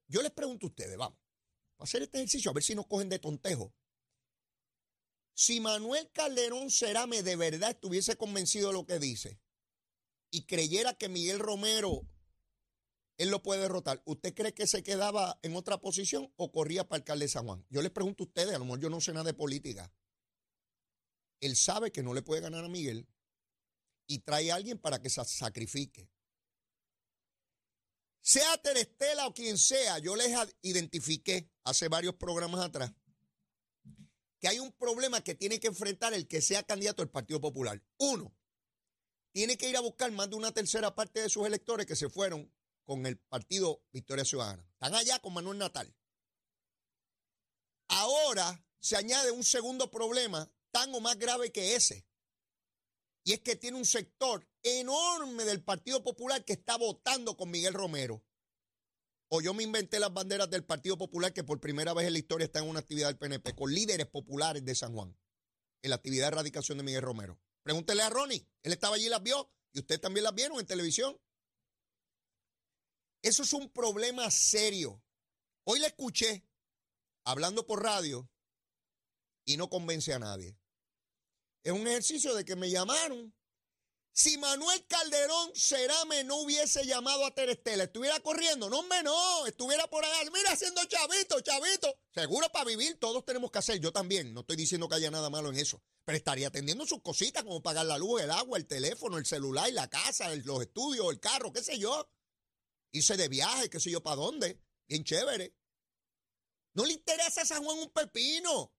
Yo 0.06 0.23
les 0.23 0.32
pregunto 0.32 0.67
a 0.67 0.70
ustedes, 0.70 0.96
vamos, 0.96 1.19
a 1.79 1.84
hacer 1.84 2.02
este 2.02 2.19
ejercicio, 2.19 2.50
a 2.50 2.55
ver 2.55 2.64
si 2.64 2.75
nos 2.75 2.87
cogen 2.87 3.08
de 3.08 3.19
tontejo. 3.19 3.75
Si 5.40 5.61
Manuel 5.61 6.11
Calderón 6.11 6.69
Cerame 6.69 7.23
de 7.23 7.37
verdad 7.37 7.70
estuviese 7.70 8.17
convencido 8.17 8.69
de 8.69 8.73
lo 8.73 8.85
que 8.85 8.99
dice 8.99 9.38
y 10.32 10.46
creyera 10.46 10.94
que 10.94 11.08
Miguel 11.08 11.38
Romero 11.38 12.08
él 13.19 13.31
lo 13.31 13.40
puede 13.40 13.61
derrotar, 13.61 14.02
¿usted 14.05 14.35
cree 14.35 14.52
que 14.52 14.67
se 14.67 14.82
quedaba 14.82 15.38
en 15.43 15.55
otra 15.55 15.81
posición 15.81 16.32
o 16.35 16.50
corría 16.50 16.88
para 16.88 16.99
alcalde 16.99 17.26
de 17.26 17.29
San 17.29 17.46
Juan? 17.46 17.64
Yo 17.70 17.82
les 17.82 17.93
pregunto 17.93 18.25
a 18.25 18.26
ustedes, 18.26 18.52
a 18.52 18.58
lo 18.58 18.64
mejor 18.64 18.81
yo 18.81 18.90
no 18.90 19.00
sé 19.00 19.12
nada 19.12 19.26
de 19.26 19.35
política. 19.35 19.93
Él 21.38 21.55
sabe 21.55 21.93
que 21.93 22.02
no 22.02 22.14
le 22.14 22.23
puede 22.23 22.41
ganar 22.41 22.64
a 22.64 22.69
Miguel 22.69 23.06
y 24.08 24.19
trae 24.19 24.50
a 24.50 24.56
alguien 24.56 24.79
para 24.79 25.00
que 25.00 25.08
se 25.08 25.25
sacrifique. 25.25 26.11
Sea 28.20 28.61
Terestela 28.61 29.29
o 29.29 29.34
quien 29.34 29.56
sea, 29.56 30.00
yo 30.00 30.17
les 30.17 30.37
identifiqué 30.62 31.49
hace 31.62 31.87
varios 31.87 32.17
programas 32.17 32.64
atrás 32.64 32.93
que 34.40 34.49
hay 34.49 34.58
un 34.58 34.73
problema 34.73 35.23
que 35.23 35.35
tiene 35.35 35.58
que 35.61 35.69
enfrentar 35.69 36.14
el 36.14 36.29
que 36.29 36.40
sea 36.40 36.62
candidato 36.62 37.02
del 37.02 37.11
Partido 37.11 37.40
Popular. 37.40 37.82
Uno, 37.99 38.35
tiene 39.32 39.56
que 39.56 39.69
ir 39.69 39.76
a 39.76 39.81
buscar 39.81 40.11
más 40.12 40.31
de 40.31 40.37
una 40.37 40.52
tercera 40.52 40.94
parte 40.94 41.20
de 41.20 41.29
sus 41.29 41.46
electores 41.46 41.87
que 41.87 41.96
se 41.96 42.08
fueron 42.08 42.52
con 42.85 43.05
el 43.06 43.19
partido 43.19 43.82
Victoria 43.93 44.25
Ciudadana. 44.25 44.67
Están 44.73 44.94
allá 44.94 45.19
con 45.19 45.35
Manuel 45.35 45.58
Natal. 45.58 45.94
Ahora 47.88 48.64
se 48.81 48.96
añade 48.96 49.31
un 49.31 49.44
segundo 49.44 49.90
problema 49.90 50.50
tan 50.70 50.94
o 50.94 51.00
más 51.00 51.19
grave 51.19 51.52
que 51.52 51.75
ese. 51.75 52.06
Y 53.25 53.32
es 53.32 53.41
que 53.41 53.56
tiene 53.56 53.76
un 53.76 53.84
sector 53.84 54.49
enorme 54.62 55.44
del 55.44 55.62
Partido 55.62 56.02
Popular 56.02 56.44
que 56.44 56.55
está 56.55 56.76
votando 56.76 57.37
con 57.37 57.50
Miguel 57.50 57.75
Romero 57.75 58.25
o 59.28 59.40
yo 59.40 59.54
me 59.54 59.62
inventé 59.62 60.00
las 60.00 60.12
banderas 60.12 60.48
del 60.50 60.64
Partido 60.64 60.96
Popular 60.96 61.32
que 61.32 61.44
por 61.44 61.60
primera 61.60 61.92
vez 61.94 62.06
en 62.06 62.14
la 62.14 62.19
historia 62.19 62.46
está 62.46 62.60
en 62.60 62.69
una 62.69 62.80
actividad 62.80 63.08
del 63.08 63.19
PNP 63.19 63.54
con 63.54 63.72
líderes 63.72 64.06
populares 64.06 64.64
de 64.64 64.75
San 64.75 64.94
Juan, 64.94 65.16
en 65.82 65.90
la 65.90 65.96
actividad 65.96 66.26
de 66.26 66.34
erradicación 66.34 66.78
de 66.78 66.84
Miguel 66.84 67.02
Romero. 67.02 67.38
Pregúntele 67.62 68.02
a 68.02 68.08
Ronnie, 68.08 68.46
él 68.62 68.72
estaba 68.72 68.96
allí 68.96 69.06
y 69.06 69.10
las 69.10 69.22
vio, 69.22 69.50
y 69.72 69.80
ustedes 69.80 70.00
también 70.00 70.25
las 70.25 70.34
vieron 70.34 70.58
en 70.58 70.66
televisión. 70.66 71.19
Eso 73.22 73.42
es 73.42 73.52
un 73.52 73.70
problema 73.70 74.30
serio. 74.30 75.02
Hoy 75.64 75.81
le 75.81 75.88
escuché 75.88 76.46
hablando 77.24 77.66
por 77.66 77.82
radio 77.82 78.31
y 79.44 79.56
no 79.56 79.69
convence 79.69 80.14
a 80.14 80.19
nadie. 80.19 80.56
Es 81.62 81.72
un 81.72 81.86
ejercicio 81.86 82.34
de 82.34 82.44
que 82.44 82.56
me 82.56 82.70
llamaron 82.70 83.34
si 84.19 84.37
Manuel 84.37 84.85
Calderón 84.88 85.53
Cerame 85.55 86.25
no 86.25 86.38
hubiese 86.38 86.85
llamado 86.85 87.25
a 87.25 87.32
Terestela, 87.32 87.85
estuviera 87.85 88.19
corriendo, 88.19 88.69
no, 88.69 88.81
hombre, 88.81 89.00
no, 89.05 89.47
estuviera 89.47 89.87
por 89.87 90.05
allá, 90.05 90.29
mira, 90.32 90.50
haciendo 90.50 90.85
chavito, 90.87 91.41
chavito. 91.41 91.94
Seguro 92.12 92.50
para 92.50 92.65
vivir 92.65 92.99
todos 92.99 93.25
tenemos 93.25 93.53
que 93.53 93.61
hacer, 93.61 93.79
yo 93.79 93.93
también, 93.93 94.35
no 94.35 94.41
estoy 94.41 94.56
diciendo 94.56 94.88
que 94.88 94.97
haya 94.97 95.12
nada 95.12 95.31
malo 95.31 95.50
en 95.50 95.56
eso, 95.56 95.81
pero 96.05 96.19
estaría 96.19 96.49
atendiendo 96.49 96.85
sus 96.85 97.00
cositas 97.00 97.44
como 97.44 97.62
pagar 97.62 97.87
la 97.87 97.97
luz, 97.97 98.20
el 98.20 98.32
agua, 98.32 98.59
el 98.59 98.67
teléfono, 98.67 99.19
el 99.19 99.25
celular, 99.25 99.72
la 99.72 99.89
casa, 99.89 100.34
los 100.34 100.63
estudios, 100.63 101.08
el 101.13 101.20
carro, 101.20 101.53
qué 101.53 101.63
sé 101.63 101.79
yo. 101.79 102.10
Irse 102.91 103.17
de 103.17 103.29
viaje, 103.29 103.70
qué 103.70 103.79
sé 103.79 103.93
yo, 103.93 104.03
para 104.03 104.17
dónde, 104.17 104.60
bien 104.89 105.05
chévere. 105.05 105.55
No 106.75 106.84
le 106.84 106.94
interesa 106.94 107.43
a 107.43 107.46
San 107.46 107.63
Juan 107.63 107.79
un 107.79 107.91
pepino. 107.93 108.75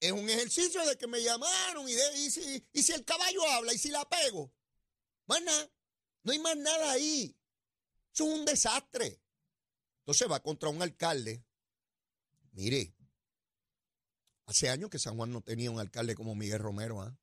Es 0.00 0.10
un 0.10 0.28
ejercicio 0.28 0.84
de 0.84 0.98
que 0.98 1.06
me 1.06 1.22
llamaron 1.22 1.88
y, 1.88 1.92
de, 1.92 2.18
y, 2.18 2.30
si, 2.32 2.66
y 2.72 2.82
si 2.82 2.90
el 2.90 3.04
caballo 3.04 3.48
habla 3.50 3.72
y 3.72 3.78
si 3.78 3.88
la 3.90 4.04
pego. 4.08 4.52
Nada. 5.26 5.70
No 6.24 6.32
hay 6.32 6.38
más 6.38 6.56
nada 6.56 6.92
ahí. 6.92 7.36
Eso 8.12 8.24
es 8.24 8.38
un 8.38 8.44
desastre. 8.44 9.20
Entonces 10.00 10.30
va 10.30 10.40
contra 10.40 10.68
un 10.68 10.82
alcalde. 10.82 11.44
Mire, 12.52 12.94
hace 14.46 14.68
años 14.68 14.90
que 14.90 14.98
San 14.98 15.16
Juan 15.16 15.32
no 15.32 15.40
tenía 15.40 15.70
un 15.70 15.80
alcalde 15.80 16.14
como 16.14 16.34
Miguel 16.34 16.58
Romero. 16.58 17.00
¿ah? 17.00 17.16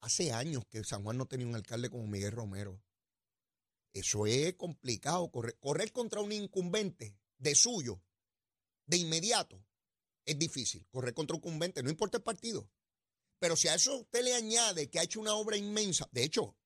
Hace 0.00 0.32
años 0.32 0.64
que 0.68 0.84
San 0.84 1.02
Juan 1.02 1.16
no 1.16 1.26
tenía 1.26 1.46
un 1.46 1.54
alcalde 1.54 1.88
como 1.88 2.06
Miguel 2.06 2.32
Romero. 2.32 2.82
Eso 3.92 4.26
es 4.26 4.54
complicado. 4.54 5.30
Correr, 5.30 5.58
correr 5.58 5.92
contra 5.92 6.20
un 6.20 6.32
incumbente 6.32 7.16
de 7.38 7.54
suyo, 7.54 8.02
de 8.86 8.98
inmediato, 8.98 9.64
es 10.24 10.38
difícil. 10.38 10.86
Correr 10.90 11.14
contra 11.14 11.36
un 11.36 11.40
incumbente, 11.40 11.82
no 11.82 11.90
importa 11.90 12.18
el 12.18 12.22
partido. 12.22 12.68
Pero 13.42 13.56
si 13.56 13.66
a 13.66 13.74
eso 13.74 13.96
usted 13.96 14.22
le 14.22 14.34
añade 14.34 14.88
que 14.88 15.00
ha 15.00 15.02
hecho 15.02 15.18
una 15.18 15.34
obra 15.34 15.56
inmensa, 15.56 16.08
de 16.12 16.22
hecho, 16.22 16.56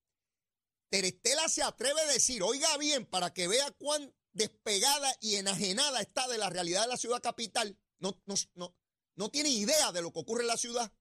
Terestela 0.90 1.49
se 1.49 1.62
atreve 1.62 1.99
a 2.02 2.12
decir, 2.12 2.42
oiga 2.42 2.76
bien, 2.76 3.06
para 3.06 3.33
que 3.33 3.49
vea 3.49 3.71
cuán 3.78 4.14
despegada 4.35 5.11
y 5.23 5.37
enajenada 5.37 6.02
está 6.02 6.28
de 6.28 6.37
la 6.37 6.50
realidad 6.50 6.83
de 6.83 6.88
la 6.88 6.99
ciudad 6.99 7.23
capital, 7.23 7.80
no, 7.99 8.23
no, 8.26 8.35
no, 8.56 8.76
no 9.14 9.30
tiene 9.30 9.49
idea 9.49 9.90
de 9.90 10.02
lo 10.02 10.12
que 10.12 10.18
ocurre 10.18 10.42
en 10.42 10.49
la 10.49 10.59
ciudad. 10.59 10.92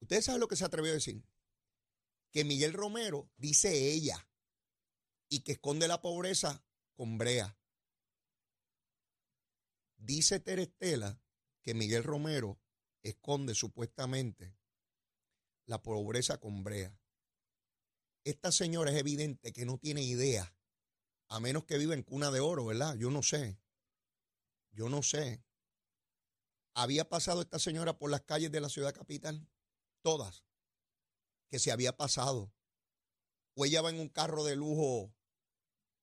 Ustedes 0.00 0.26
saben 0.26 0.42
lo 0.42 0.48
que 0.48 0.56
se 0.56 0.66
atrevió 0.66 0.90
a 0.90 0.96
decir. 0.96 1.24
Que 2.30 2.44
Miguel 2.44 2.74
Romero, 2.74 3.30
dice 3.38 3.90
ella, 3.90 4.28
y 5.30 5.44
que 5.44 5.52
esconde 5.52 5.88
la 5.88 6.02
pobreza 6.02 6.62
con 6.94 7.16
brea. 7.16 7.58
Dice 9.96 10.40
Terestela 10.40 11.22
que 11.62 11.72
Miguel 11.72 12.04
Romero 12.04 12.60
esconde 13.10 13.54
supuestamente 13.54 14.56
la 15.66 15.82
pobreza 15.82 16.38
con 16.38 16.62
brea. 16.62 16.98
Esta 18.24 18.52
señora 18.52 18.90
es 18.90 18.96
evidente 18.98 19.52
que 19.52 19.64
no 19.64 19.78
tiene 19.78 20.02
idea, 20.02 20.54
a 21.28 21.40
menos 21.40 21.64
que 21.64 21.78
viva 21.78 21.94
en 21.94 22.02
cuna 22.02 22.30
de 22.30 22.40
oro, 22.40 22.66
¿verdad? 22.66 22.96
Yo 22.96 23.10
no 23.10 23.22
sé. 23.22 23.58
Yo 24.72 24.88
no 24.88 25.02
sé. 25.02 25.44
¿Había 26.74 27.08
pasado 27.08 27.40
esta 27.40 27.58
señora 27.58 27.98
por 27.98 28.10
las 28.10 28.22
calles 28.22 28.52
de 28.52 28.60
la 28.60 28.68
ciudad 28.68 28.94
capital? 28.94 29.48
todas, 30.06 30.44
que 31.48 31.58
se 31.58 31.72
había 31.72 31.96
pasado. 31.96 32.52
O 33.56 33.64
ella 33.64 33.82
va 33.82 33.90
en 33.90 33.98
un 33.98 34.08
carro 34.08 34.44
de 34.44 34.54
lujo, 34.54 35.12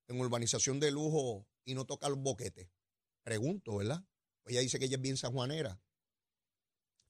en 0.10 0.20
urbanización 0.20 0.82
de 0.82 0.92
lujo, 0.92 1.48
y 1.64 1.74
no 1.74 1.86
toca 1.86 2.10
los 2.10 2.20
boquetes. 2.20 2.70
Pregunto, 3.24 3.78
¿verdad? 3.78 4.04
Ella 4.46 4.60
dice 4.60 4.78
que 4.78 4.86
ella 4.86 4.98
es 4.98 5.02
bien 5.02 5.16
sanjuanera. 5.16 5.82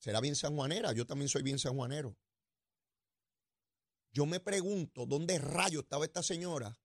¿Será 0.03 0.19
bien 0.19 0.36
sanjuanera? 0.36 0.91
Yo 0.91 1.07
también 1.07 1.29
soy 1.29 1.43
bien 1.43 1.57
sanjuanero. 1.57 2.17
Yo 4.12 4.25
me 4.25 4.41
pregunto 4.41 5.05
dónde 5.05 5.39
rayo 5.39 5.79
estaba 5.79 6.03
esta 6.03 6.22
señora 6.22 6.77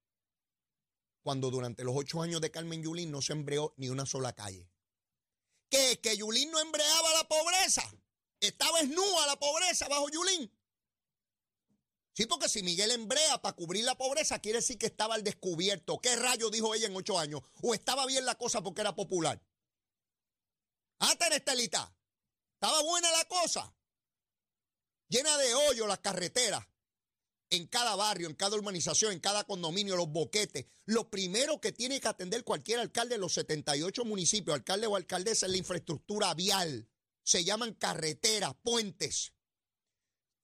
cuando 1.24 1.50
durante 1.50 1.82
los 1.82 1.96
ocho 1.96 2.22
años 2.22 2.40
de 2.40 2.52
Carmen 2.52 2.80
Yulín 2.80 3.10
no 3.10 3.20
se 3.20 3.32
embreó 3.32 3.74
ni 3.76 3.88
una 3.88 4.06
sola 4.06 4.34
calle. 4.34 4.70
¿Qué? 5.68 5.98
¿Que 6.00 6.16
Yulín 6.16 6.52
no 6.52 6.60
embreaba 6.60 7.12
la 7.14 7.26
pobreza? 7.26 7.82
¿Estaba 8.38 8.78
esnúa 8.78 9.26
la 9.26 9.36
pobreza 9.36 9.88
bajo 9.88 10.08
Yulín? 10.10 10.56
Sí, 12.12 12.26
porque 12.26 12.48
si 12.48 12.62
Miguel 12.62 12.92
embrea 12.92 13.42
para 13.42 13.56
cubrir 13.56 13.84
la 13.84 13.98
pobreza, 13.98 14.38
quiere 14.38 14.58
decir 14.58 14.78
que 14.78 14.86
estaba 14.86 15.16
al 15.16 15.24
descubierto. 15.24 15.98
¿Qué 15.98 16.14
rayo 16.14 16.50
dijo 16.50 16.72
ella 16.72 16.86
en 16.86 16.94
ocho 16.94 17.18
años? 17.18 17.42
¿O 17.62 17.74
estaba 17.74 18.06
bien 18.06 18.24
la 18.24 18.36
cosa 18.36 18.62
porque 18.62 18.82
era 18.82 18.94
popular? 18.94 19.42
Ah, 21.00 21.16
Terestelita, 21.18 21.97
estaba 22.60 22.82
buena 22.82 23.08
la 23.12 23.24
cosa. 23.26 23.72
Llena 25.08 25.36
de 25.38 25.54
hoyo 25.54 25.86
las 25.86 26.00
carreteras 26.00 26.66
en 27.50 27.68
cada 27.68 27.94
barrio, 27.94 28.28
en 28.28 28.34
cada 28.34 28.56
urbanización, 28.56 29.12
en 29.12 29.20
cada 29.20 29.44
condominio, 29.44 29.94
los 29.94 30.08
boquetes. 30.08 30.66
Lo 30.84 31.08
primero 31.08 31.60
que 31.60 31.70
tiene 31.70 32.00
que 32.00 32.08
atender 32.08 32.42
cualquier 32.42 32.80
alcalde 32.80 33.14
de 33.14 33.20
los 33.20 33.32
78 33.34 34.04
municipios, 34.04 34.56
alcalde 34.56 34.88
o 34.88 34.96
alcaldesa, 34.96 35.46
es 35.46 35.52
la 35.52 35.58
infraestructura 35.58 36.34
vial. 36.34 36.88
Se 37.22 37.44
llaman 37.44 37.74
carreteras, 37.74 38.54
puentes. 38.62 39.34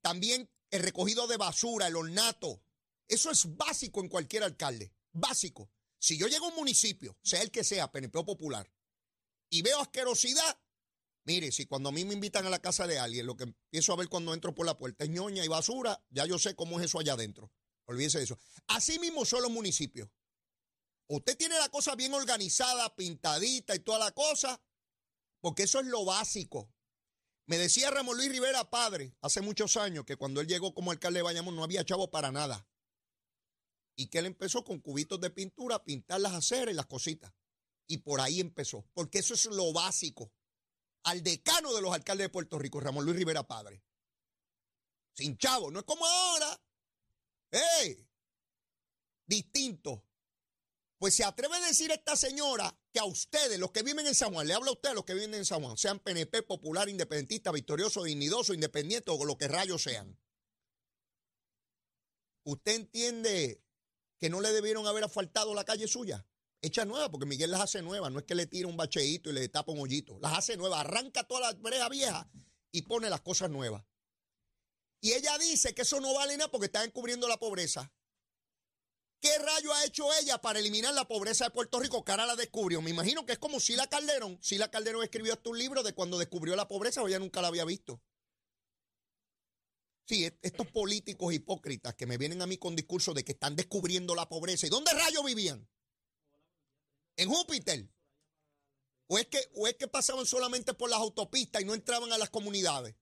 También 0.01 0.49
el 0.71 0.83
recogido 0.83 1.27
de 1.27 1.35
basura, 1.35 1.87
el 1.87 1.97
ornato. 1.97 2.63
Eso 3.09 3.29
es 3.29 3.57
básico 3.57 3.99
en 3.99 4.07
cualquier 4.07 4.43
alcalde. 4.43 4.93
Básico. 5.11 5.69
Si 5.99 6.17
yo 6.17 6.27
llego 6.27 6.45
a 6.45 6.49
un 6.49 6.55
municipio, 6.55 7.17
sea 7.21 7.41
el 7.41 7.51
que 7.51 7.65
sea, 7.65 7.91
PNP 7.91 8.23
popular, 8.23 8.71
y 9.49 9.61
veo 9.61 9.81
asquerosidad, 9.81 10.57
Mire, 11.25 11.51
si 11.51 11.65
cuando 11.65 11.89
a 11.89 11.91
mí 11.91 12.05
me 12.05 12.13
invitan 12.13 12.45
a 12.45 12.51
la 12.51 12.59
casa 12.59 12.85
de 12.85 12.99
alguien, 12.99 13.25
lo 13.25 13.35
que 13.35 13.45
empiezo 13.45 13.91
a 13.91 13.95
ver 13.95 14.09
cuando 14.09 14.33
entro 14.33 14.53
por 14.53 14.67
la 14.67 14.77
puerta 14.77 15.03
es 15.03 15.09
ñoña 15.09 15.43
y 15.43 15.47
basura, 15.47 16.03
ya 16.09 16.25
yo 16.27 16.37
sé 16.37 16.55
cómo 16.55 16.79
es 16.79 16.85
eso 16.85 16.99
allá 16.99 17.13
adentro. 17.13 17.51
Olvídese 17.85 18.19
de 18.19 18.25
eso. 18.25 18.37
Así 18.67 18.99
mismo 18.99 19.25
son 19.25 19.41
los 19.41 19.49
municipios. 19.49 20.07
Usted 21.07 21.35
tiene 21.35 21.57
la 21.57 21.69
cosa 21.69 21.95
bien 21.95 22.13
organizada, 22.13 22.95
pintadita 22.95 23.75
y 23.75 23.79
toda 23.79 23.97
la 23.97 24.11
cosa, 24.11 24.61
porque 25.41 25.63
eso 25.63 25.79
es 25.79 25.87
lo 25.87 26.05
básico. 26.05 26.71
Me 27.47 27.57
decía 27.57 27.89
Ramón 27.89 28.17
Luis 28.17 28.29
Rivera, 28.29 28.69
padre, 28.69 29.15
hace 29.21 29.41
muchos 29.41 29.77
años, 29.77 30.05
que 30.05 30.17
cuando 30.17 30.41
él 30.41 30.47
llegó 30.47 30.75
como 30.75 30.91
alcalde 30.91 31.19
de 31.19 31.23
Bayamón 31.23 31.55
no 31.55 31.63
había 31.63 31.85
chavo 31.85 32.11
para 32.11 32.31
nada. 32.31 32.67
Y 33.95 34.07
que 34.07 34.19
él 34.19 34.27
empezó 34.27 34.63
con 34.63 34.79
cubitos 34.79 35.19
de 35.21 35.31
pintura 35.31 35.77
a 35.77 35.83
pintar 35.83 36.21
las 36.21 36.33
aceras 36.33 36.71
y 36.71 36.75
las 36.75 36.85
cositas. 36.85 37.33
Y 37.87 37.99
por 37.99 38.21
ahí 38.21 38.39
empezó, 38.39 38.87
porque 38.93 39.19
eso 39.19 39.33
es 39.33 39.45
lo 39.45 39.73
básico 39.73 40.31
al 41.05 41.21
decano 41.23 41.73
de 41.73 41.81
los 41.81 41.93
alcaldes 41.93 42.25
de 42.25 42.29
Puerto 42.29 42.57
Rico, 42.59 42.79
Ramón 42.79 43.05
Luis 43.05 43.17
Rivera 43.17 43.43
Padre. 43.43 43.83
Sin 45.13 45.37
chavo, 45.37 45.71
no 45.71 45.79
es 45.79 45.85
como 45.85 46.05
ahora. 46.05 46.59
¡Eh! 47.51 48.05
Distinto. 49.25 50.03
Pues 50.97 51.15
se 51.15 51.23
atreve 51.23 51.55
a 51.55 51.67
decir 51.67 51.91
esta 51.91 52.15
señora 52.15 52.75
que 52.91 52.99
a 52.99 53.05
ustedes, 53.05 53.59
los 53.59 53.71
que 53.71 53.83
viven 53.83 54.07
en 54.07 54.15
San 54.15 54.33
Juan, 54.33 54.47
le 54.47 54.55
habla 54.55 54.69
a 54.69 54.73
ustedes 54.73 54.95
los 54.95 55.05
que 55.05 55.13
viven 55.13 55.35
en 55.35 55.45
San 55.45 55.61
Juan, 55.61 55.77
sean 55.77 55.99
PNP, 55.99 56.41
popular, 56.43 56.89
independentista, 56.89 57.51
victorioso, 57.51 58.03
dignidoso, 58.03 58.53
independiente 58.53 59.11
o 59.11 59.25
lo 59.25 59.37
que 59.37 59.47
rayos 59.47 59.83
sean. 59.83 60.19
¿Usted 62.43 62.73
entiende 62.73 63.63
que 64.17 64.29
no 64.29 64.41
le 64.41 64.51
debieron 64.51 64.87
haber 64.87 65.03
asfaltado 65.03 65.53
la 65.53 65.65
calle 65.65 65.87
suya? 65.87 66.25
Echa 66.65 66.83
nueva, 66.83 67.11
porque 67.11 67.27
Miguel 67.27 67.51
las 67.51 67.61
hace 67.61 67.83
nuevas, 67.83 68.11
no 68.11 68.17
es 68.17 68.25
que 68.25 68.33
le 68.33 68.47
tira 68.47 68.67
un 68.67 68.75
bacheíto 68.75 69.29
y 69.29 69.33
le 69.33 69.47
tapa 69.49 69.71
un 69.71 69.79
hoyito, 69.79 70.17
las 70.19 70.35
hace 70.35 70.57
nuevas, 70.57 70.79
arranca 70.79 71.23
toda 71.23 71.41
la 71.41 71.53
brea 71.53 71.87
vieja 71.89 72.27
y 72.71 72.81
pone 72.81 73.07
las 73.07 73.21
cosas 73.21 73.51
nuevas. 73.51 73.83
Y 74.99 75.11
ella 75.13 75.37
dice 75.37 75.75
que 75.75 75.83
eso 75.83 76.01
no 76.01 76.11
vale 76.15 76.35
nada 76.37 76.49
porque 76.49 76.65
está 76.65 76.83
encubriendo 76.83 77.27
la 77.27 77.37
pobreza. 77.37 77.93
¿Qué 79.21 79.37
rayo 79.37 79.73
ha 79.73 79.85
hecho 79.85 80.11
ella 80.19 80.41
para 80.41 80.57
eliminar 80.57 80.95
la 80.95 81.07
pobreza 81.07 81.45
de 81.45 81.51
Puerto 81.51 81.79
Rico? 81.79 82.03
Ahora 82.07 82.25
la 82.25 82.35
descubrió. 82.35 82.81
Me 82.81 82.89
imagino 82.89 83.27
que 83.27 83.33
es 83.33 83.37
como 83.37 83.59
Sila 83.59 83.85
Calderón. 83.85 84.39
Sila 84.41 84.71
Calderón 84.71 85.03
escribió 85.03 85.33
hasta 85.33 85.51
un 85.51 85.59
libro 85.59 85.83
de 85.83 85.93
cuando 85.93 86.17
descubrió 86.17 86.55
la 86.55 86.67
pobreza, 86.67 87.03
o 87.03 87.07
ella 87.07 87.19
nunca 87.19 87.43
la 87.43 87.49
había 87.49 87.65
visto. 87.65 88.01
Sí, 90.07 90.27
estos 90.41 90.65
políticos 90.71 91.31
hipócritas 91.31 91.93
que 91.93 92.07
me 92.07 92.17
vienen 92.17 92.41
a 92.41 92.47
mí 92.47 92.57
con 92.57 92.75
discurso 92.75 93.13
de 93.13 93.23
que 93.23 93.33
están 93.33 93.55
descubriendo 93.55 94.15
la 94.15 94.27
pobreza. 94.27 94.65
¿Y 94.65 94.71
dónde 94.71 94.91
rayos 94.93 95.23
vivían? 95.23 95.67
En 97.17 97.29
Júpiter. 97.29 97.89
¿O 99.07 99.19
es, 99.19 99.27
que, 99.27 99.39
¿O 99.53 99.67
es 99.67 99.75
que 99.75 99.87
pasaban 99.87 100.25
solamente 100.25 100.73
por 100.73 100.89
las 100.89 100.99
autopistas 100.99 101.61
y 101.61 101.65
no 101.65 101.73
entraban 101.73 102.11
a 102.11 102.17
las 102.17 102.29
comunidades? 102.29 102.95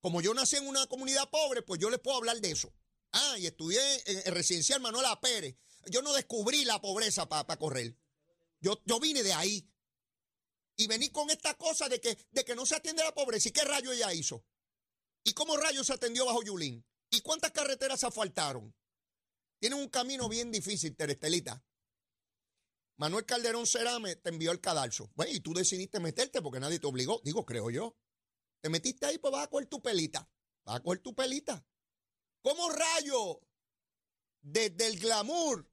Como 0.00 0.20
yo 0.20 0.34
nací 0.34 0.56
en 0.56 0.66
una 0.66 0.86
comunidad 0.86 1.30
pobre, 1.30 1.62
pues 1.62 1.80
yo 1.80 1.90
les 1.90 2.00
puedo 2.00 2.16
hablar 2.16 2.40
de 2.40 2.50
eso. 2.50 2.72
Ah, 3.12 3.38
y 3.38 3.46
estudié 3.46 3.80
en 4.06 4.22
el 4.26 4.34
residencial 4.34 4.80
Manuela 4.80 5.20
Pérez. 5.20 5.56
Yo 5.86 6.02
no 6.02 6.12
descubrí 6.12 6.64
la 6.64 6.80
pobreza 6.80 7.28
para 7.28 7.56
correr. 7.56 7.96
Yo, 8.60 8.82
yo 8.84 8.98
vine 8.98 9.22
de 9.22 9.32
ahí. 9.32 9.70
Y 10.76 10.88
vení 10.88 11.08
con 11.10 11.30
esta 11.30 11.54
cosa 11.54 11.88
de 11.88 12.00
que, 12.00 12.18
de 12.30 12.44
que 12.44 12.54
no 12.54 12.66
se 12.66 12.76
atiende 12.76 13.02
la 13.02 13.14
pobreza. 13.14 13.48
¿Y 13.48 13.52
qué 13.52 13.64
rayo 13.64 13.92
ella 13.92 14.12
hizo? 14.12 14.44
¿Y 15.24 15.32
cómo 15.32 15.56
rayo 15.56 15.82
se 15.82 15.92
atendió 15.92 16.26
bajo 16.26 16.42
Yulín? 16.42 16.84
¿Y 17.10 17.20
cuántas 17.20 17.52
carreteras 17.52 18.00
se 18.00 18.06
asfaltaron? 18.06 18.74
Tienen 19.58 19.78
un 19.78 19.88
camino 19.88 20.28
bien 20.28 20.52
difícil, 20.52 20.94
Terestelita. 20.94 21.64
Manuel 22.98 23.26
Calderón 23.26 23.66
Cerame 23.66 24.16
te 24.16 24.30
envió 24.30 24.52
el 24.52 24.60
cadalso. 24.60 25.10
Bueno, 25.14 25.32
y 25.32 25.40
tú 25.40 25.52
decidiste 25.52 26.00
meterte 26.00 26.40
porque 26.40 26.60
nadie 26.60 26.78
te 26.78 26.86
obligó. 26.86 27.20
Digo, 27.24 27.44
creo 27.44 27.70
yo. 27.70 27.96
Te 28.60 28.70
metiste 28.70 29.06
ahí, 29.06 29.18
pues 29.18 29.32
vas 29.32 29.44
a 29.44 29.50
coger 29.50 29.66
tu 29.66 29.82
pelita. 29.82 30.28
Vas 30.64 30.76
a 30.76 30.82
coger 30.82 31.00
tu 31.00 31.14
pelita. 31.14 31.64
¿Cómo 32.40 32.70
rayo 32.70 33.40
desde 34.40 34.86
el 34.86 34.98
glamour 34.98 35.68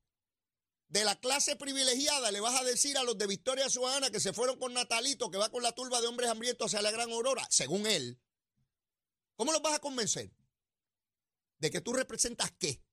de 0.88 1.06
la 1.06 1.20
clase 1.20 1.56
privilegiada 1.56 2.32
le 2.32 2.40
vas 2.40 2.60
a 2.60 2.64
decir 2.64 2.98
a 2.98 3.04
los 3.04 3.18
de 3.18 3.28
Victoria 3.28 3.70
Ciudadana 3.70 4.10
que 4.10 4.20
se 4.20 4.34
fueron 4.34 4.60
con 4.60 4.74
Natalito, 4.74 5.32
que 5.32 5.38
va 5.38 5.50
con 5.50 5.64
la 5.64 5.72
turba 5.72 6.02
de 6.02 6.08
hombres 6.08 6.30
hambrientos 6.30 6.68
hacia 6.68 6.82
la 6.82 6.92
gran 6.92 7.12
aurora? 7.12 7.48
Según 7.50 7.88
él. 7.88 8.20
¿Cómo 9.36 9.52
los 9.52 9.62
vas 9.62 9.76
a 9.76 9.80
convencer? 9.80 10.32
¿De 11.58 11.72
que 11.72 11.82
tú 11.82 11.94
representas 11.94 12.52
qué? 12.60 12.84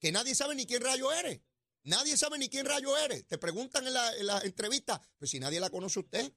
Que 0.00 0.10
nadie 0.10 0.34
sabe 0.34 0.54
ni 0.54 0.66
quién 0.66 0.82
rayo 0.82 1.12
eres. 1.12 1.40
Nadie 1.84 2.16
sabe 2.16 2.38
ni 2.38 2.48
quién 2.48 2.66
rayo 2.66 2.96
eres. 2.96 3.26
Te 3.26 3.38
preguntan 3.38 3.86
en 3.86 3.94
la, 3.94 4.40
entrevista, 4.40 5.00
pues 5.16 5.30
si 5.30 5.40
nadie 5.40 5.60
la 5.60 5.70
conoce 5.70 6.00
usted. 6.00 6.32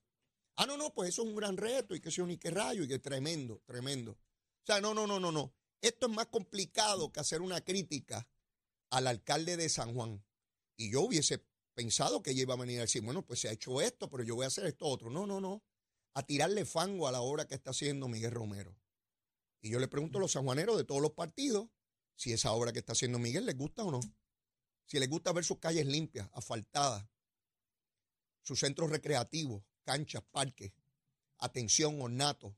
Ah, 0.55 0.65
no, 0.65 0.77
no, 0.77 0.93
pues 0.93 1.09
eso 1.09 1.23
es 1.23 1.29
un 1.29 1.35
gran 1.35 1.57
reto 1.57 1.95
y 1.95 2.01
que 2.01 2.11
sea 2.11 2.25
ni 2.25 2.37
qué 2.37 2.51
rayo 2.51 2.83
y 2.83 2.87
que 2.87 2.99
tremendo, 2.99 3.61
tremendo. 3.65 4.11
O 4.11 4.65
sea, 4.65 4.79
no, 4.79 4.93
no, 4.93 5.07
no, 5.07 5.19
no, 5.19 5.31
no. 5.31 5.53
Esto 5.81 6.07
es 6.07 6.13
más 6.13 6.27
complicado 6.27 7.11
que 7.11 7.19
hacer 7.19 7.41
una 7.41 7.61
crítica 7.61 8.27
al 8.91 9.07
alcalde 9.07 9.57
de 9.57 9.69
San 9.69 9.93
Juan. 9.93 10.23
Y 10.77 10.91
yo 10.91 11.01
hubiese 11.01 11.43
pensado 11.73 12.21
que 12.21 12.31
ella 12.31 12.43
iba 12.43 12.53
a 12.53 12.57
venir 12.57 12.79
a 12.79 12.81
decir, 12.81 13.01
bueno, 13.01 13.25
pues 13.25 13.39
se 13.39 13.49
ha 13.49 13.51
hecho 13.51 13.81
esto, 13.81 14.09
pero 14.09 14.23
yo 14.23 14.35
voy 14.35 14.45
a 14.45 14.47
hacer 14.47 14.65
esto 14.65 14.85
otro. 14.85 15.09
No, 15.09 15.25
no, 15.25 15.41
no. 15.41 15.63
A 16.13 16.23
tirarle 16.23 16.65
fango 16.65 17.07
a 17.07 17.11
la 17.11 17.21
obra 17.21 17.47
que 17.47 17.55
está 17.55 17.71
haciendo 17.71 18.07
Miguel 18.07 18.31
Romero. 18.31 18.77
Y 19.61 19.69
yo 19.69 19.79
le 19.79 19.87
pregunto 19.87 20.17
a 20.17 20.21
los 20.21 20.33
sanjuaneros 20.33 20.77
de 20.77 20.83
todos 20.83 21.01
los 21.01 21.11
partidos 21.11 21.69
si 22.15 22.33
esa 22.33 22.51
obra 22.51 22.73
que 22.73 22.79
está 22.79 22.91
haciendo 22.91 23.17
Miguel 23.17 23.45
les 23.45 23.57
gusta 23.57 23.83
o 23.83 23.91
no 23.91 23.99
si 24.85 24.99
les 24.99 25.09
gusta 25.09 25.31
ver 25.31 25.43
sus 25.43 25.59
calles 25.59 25.85
limpias, 25.85 26.29
asfaltadas, 26.33 27.05
sus 28.43 28.59
centros 28.59 28.89
recreativos, 28.89 29.63
canchas, 29.83 30.23
parques, 30.31 30.71
atención, 31.37 32.01
ornato, 32.01 32.55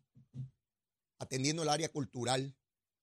atendiendo 1.20 1.63
el 1.63 1.70
área 1.70 1.89
cultural, 1.89 2.56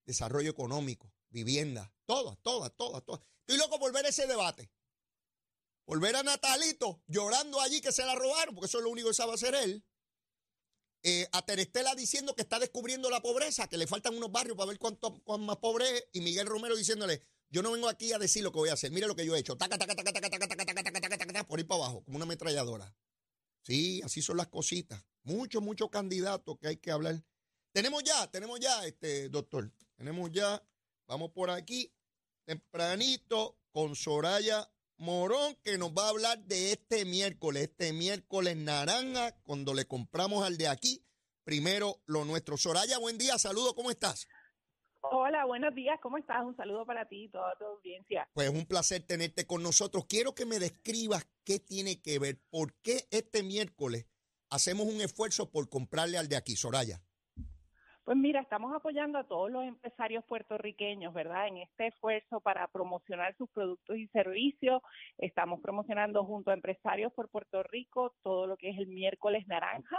desarrollo 0.04 0.50
económico, 0.50 1.12
vivienda, 1.30 1.92
todas, 2.06 2.38
todas, 2.42 2.74
todas, 2.76 3.04
todas. 3.04 3.22
Estoy 3.40 3.58
loco 3.58 3.78
por 3.78 3.92
ver 3.92 4.06
ese 4.06 4.26
debate. 4.26 4.70
Volver 5.86 6.14
a 6.16 6.22
Natalito 6.22 7.02
llorando 7.06 7.60
allí 7.60 7.80
que 7.80 7.92
se 7.92 8.04
la 8.04 8.14
robaron, 8.14 8.54
porque 8.54 8.66
eso 8.66 8.78
es 8.78 8.84
lo 8.84 8.90
único 8.90 9.08
que 9.08 9.14
sabe 9.14 9.32
hacer 9.32 9.54
él. 9.54 9.84
Eh, 11.02 11.26
a 11.32 11.44
Terestela 11.44 11.94
diciendo 11.94 12.36
que 12.36 12.42
está 12.42 12.58
descubriendo 12.58 13.08
la 13.08 13.22
pobreza, 13.22 13.68
que 13.68 13.78
le 13.78 13.86
faltan 13.86 14.16
unos 14.16 14.30
barrios 14.30 14.56
para 14.56 14.68
ver 14.68 14.78
cuánto, 14.78 15.22
más 15.38 15.56
pobre 15.56 15.96
es, 15.96 16.08
y 16.12 16.20
Miguel 16.20 16.46
Romero 16.46 16.76
diciéndole, 16.76 17.22
yo 17.50 17.62
no 17.62 17.72
vengo 17.72 17.88
aquí 17.88 18.12
a 18.12 18.18
decir 18.18 18.42
lo 18.42 18.52
que 18.52 18.58
voy 18.58 18.68
a 18.68 18.74
hacer. 18.74 18.92
Mire 18.92 19.06
lo 19.06 19.16
que 19.16 19.26
yo 19.26 19.34
he 19.34 19.40
hecho. 19.40 19.58
Por 19.58 21.58
ahí 21.58 21.64
para 21.64 21.84
abajo, 21.84 22.04
como 22.04 22.16
una 22.16 22.24
ametralladora. 22.24 22.94
Sí, 23.62 24.00
así 24.04 24.22
son 24.22 24.36
las 24.36 24.48
cositas. 24.48 25.04
Muchos, 25.22 25.62
muchos 25.62 25.90
candidatos 25.90 26.58
que 26.58 26.68
hay 26.68 26.76
que 26.76 26.90
hablar. 26.90 27.22
Tenemos 27.72 28.02
ya, 28.02 28.30
tenemos 28.30 28.58
ya, 28.60 28.86
este, 28.86 29.28
doctor. 29.28 29.70
Tenemos 29.96 30.30
ya, 30.32 30.62
vamos 31.06 31.30
por 31.30 31.50
aquí, 31.50 31.92
tempranito, 32.44 33.58
con 33.70 33.94
Soraya 33.94 34.70
Morón, 34.96 35.56
que 35.62 35.78
nos 35.78 35.92
va 35.92 36.06
a 36.06 36.10
hablar 36.10 36.44
de 36.44 36.72
este 36.72 37.04
miércoles, 37.04 37.64
este 37.64 37.92
miércoles 37.92 38.56
naranja, 38.56 39.32
cuando 39.42 39.74
le 39.74 39.86
compramos 39.86 40.44
al 40.44 40.56
de 40.56 40.68
aquí 40.68 41.04
primero 41.44 42.02
lo 42.06 42.24
nuestro. 42.24 42.56
Soraya, 42.56 42.98
buen 42.98 43.18
día, 43.18 43.38
saludo, 43.38 43.74
¿cómo 43.74 43.90
estás? 43.90 44.26
Hola, 45.02 45.46
buenos 45.46 45.74
días, 45.74 45.98
¿cómo 46.00 46.18
estás? 46.18 46.42
Un 46.44 46.54
saludo 46.56 46.84
para 46.84 47.06
ti 47.06 47.24
y 47.24 47.28
toda 47.28 47.54
tu 47.56 47.64
audiencia. 47.64 48.28
Pues 48.34 48.50
un 48.50 48.66
placer 48.66 49.02
tenerte 49.02 49.46
con 49.46 49.62
nosotros. 49.62 50.04
Quiero 50.06 50.34
que 50.34 50.44
me 50.44 50.58
describas 50.58 51.26
qué 51.44 51.58
tiene 51.58 52.02
que 52.02 52.18
ver, 52.18 52.38
por 52.50 52.74
qué 52.82 53.06
este 53.10 53.42
miércoles 53.42 54.06
hacemos 54.50 54.86
un 54.86 55.00
esfuerzo 55.00 55.50
por 55.50 55.70
comprarle 55.70 56.18
al 56.18 56.28
de 56.28 56.36
aquí, 56.36 56.54
Soraya. 56.54 57.00
Pues 58.04 58.18
mira, 58.18 58.40
estamos 58.40 58.74
apoyando 58.74 59.18
a 59.18 59.24
todos 59.24 59.50
los 59.50 59.64
empresarios 59.64 60.24
puertorriqueños, 60.24 61.14
¿verdad? 61.14 61.46
En 61.46 61.58
este 61.58 61.88
esfuerzo 61.88 62.40
para 62.40 62.66
promocionar 62.68 63.36
sus 63.36 63.48
productos 63.50 63.96
y 63.96 64.08
servicios. 64.08 64.82
Estamos 65.16 65.60
promocionando 65.60 66.24
junto 66.24 66.50
a 66.50 66.54
empresarios 66.54 67.12
por 67.12 67.28
Puerto 67.28 67.62
Rico 67.62 68.14
todo 68.22 68.46
lo 68.46 68.56
que 68.56 68.70
es 68.70 68.78
el 68.78 68.88
miércoles 68.88 69.46
naranja 69.46 69.96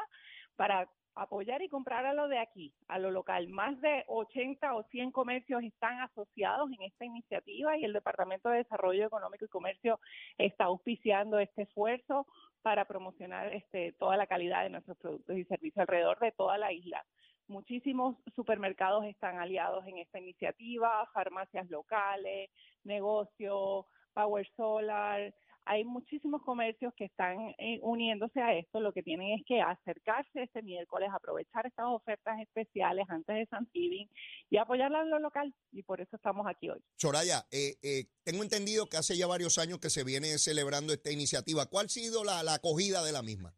para 0.57 0.89
apoyar 1.15 1.61
y 1.61 1.69
comprar 1.69 2.05
a 2.05 2.13
lo 2.13 2.27
de 2.27 2.39
aquí, 2.39 2.73
a 2.87 2.99
lo 2.99 3.11
local. 3.11 3.49
Más 3.49 3.79
de 3.81 4.03
80 4.07 4.75
o 4.75 4.83
100 4.83 5.11
comercios 5.11 5.63
están 5.63 5.99
asociados 5.99 6.71
en 6.71 6.81
esta 6.83 7.05
iniciativa 7.05 7.77
y 7.77 7.83
el 7.83 7.93
Departamento 7.93 8.49
de 8.49 8.59
Desarrollo 8.59 9.05
Económico 9.05 9.45
y 9.45 9.49
Comercio 9.49 9.99
está 10.37 10.65
auspiciando 10.65 11.39
este 11.39 11.63
esfuerzo 11.63 12.27
para 12.61 12.85
promocionar 12.85 13.53
este, 13.53 13.93
toda 13.93 14.17
la 14.17 14.27
calidad 14.27 14.63
de 14.63 14.69
nuestros 14.69 14.97
productos 14.97 15.35
y 15.35 15.43
servicios 15.45 15.81
alrededor 15.81 16.19
de 16.19 16.31
toda 16.31 16.57
la 16.57 16.71
isla. 16.71 17.03
Muchísimos 17.47 18.15
supermercados 18.35 19.03
están 19.05 19.39
aliados 19.39 19.85
en 19.87 19.97
esta 19.97 20.19
iniciativa, 20.19 21.09
farmacias 21.13 21.69
locales, 21.69 22.49
negocios, 22.83 23.85
Power 24.13 24.47
Solar, 24.55 25.33
hay 25.65 25.83
muchísimos 25.83 26.41
comercios 26.43 26.93
que 26.95 27.05
están 27.05 27.37
eh, 27.57 27.79
uniéndose 27.81 28.41
a 28.41 28.53
esto. 28.53 28.79
Lo 28.79 28.93
que 28.93 29.03
tienen 29.03 29.39
es 29.39 29.45
que 29.45 29.61
acercarse 29.61 30.43
este 30.43 30.61
miércoles, 30.61 31.09
aprovechar 31.13 31.65
estas 31.65 31.85
ofertas 31.87 32.39
especiales 32.39 33.05
antes 33.09 33.35
de 33.35 33.45
Thanksgiving 33.45 34.09
y 34.49 34.57
apoyarla 34.57 35.01
en 35.01 35.09
lo 35.09 35.19
local. 35.19 35.53
Y 35.71 35.83
por 35.83 36.01
eso 36.01 36.15
estamos 36.15 36.47
aquí 36.47 36.69
hoy. 36.69 36.81
Soraya, 36.97 37.45
eh, 37.51 37.75
eh, 37.83 38.05
tengo 38.23 38.43
entendido 38.43 38.87
que 38.87 38.97
hace 38.97 39.17
ya 39.17 39.27
varios 39.27 39.57
años 39.57 39.79
que 39.79 39.89
se 39.89 40.03
viene 40.03 40.37
celebrando 40.37 40.93
esta 40.93 41.11
iniciativa. 41.11 41.67
¿Cuál 41.67 41.85
ha 41.85 41.89
sido 41.89 42.23
la, 42.23 42.43
la 42.43 42.55
acogida 42.55 43.03
de 43.03 43.11
la 43.11 43.21
misma? 43.21 43.53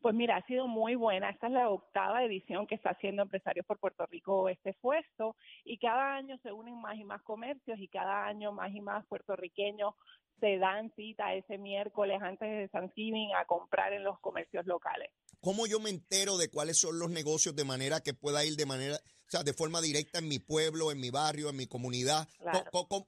Pues 0.00 0.14
mira, 0.14 0.36
ha 0.36 0.46
sido 0.46 0.68
muy 0.68 0.94
buena. 0.94 1.30
Esta 1.30 1.48
es 1.48 1.52
la 1.52 1.68
octava 1.68 2.22
edición 2.22 2.66
que 2.66 2.74
está 2.74 2.90
haciendo 2.90 3.22
Empresarios 3.22 3.66
por 3.66 3.78
Puerto 3.78 4.06
Rico 4.06 4.48
este 4.48 4.70
esfuerzo 4.70 5.36
y 5.64 5.78
cada 5.78 6.14
año 6.14 6.38
se 6.44 6.52
unen 6.52 6.80
más 6.80 6.96
y 6.96 7.04
más 7.04 7.22
comercios 7.22 7.78
y 7.80 7.88
cada 7.88 8.26
año 8.26 8.52
más 8.52 8.72
y 8.72 8.80
más 8.80 9.04
puertorriqueños 9.06 9.94
se 10.40 10.58
dan 10.58 10.92
cita 10.94 11.34
ese 11.34 11.58
miércoles 11.58 12.20
antes 12.22 12.48
de 12.48 12.68
Thanksgiving 12.68 13.34
a 13.34 13.44
comprar 13.46 13.92
en 13.92 14.04
los 14.04 14.18
comercios 14.20 14.66
locales. 14.66 15.10
¿Cómo 15.40 15.66
yo 15.66 15.80
me 15.80 15.90
entero 15.90 16.36
de 16.36 16.50
cuáles 16.50 16.78
son 16.78 16.98
los 16.98 17.10
negocios 17.10 17.54
de 17.54 17.64
manera 17.64 18.00
que 18.00 18.14
pueda 18.14 18.44
ir 18.44 18.56
de 18.56 18.66
manera, 18.66 18.96
o 18.96 19.30
sea, 19.30 19.42
de 19.42 19.52
forma 19.52 19.80
directa 19.80 20.18
en 20.18 20.28
mi 20.28 20.38
pueblo, 20.38 20.90
en 20.90 21.00
mi 21.00 21.10
barrio, 21.10 21.50
en 21.50 21.56
mi 21.56 21.66
comunidad? 21.66 22.28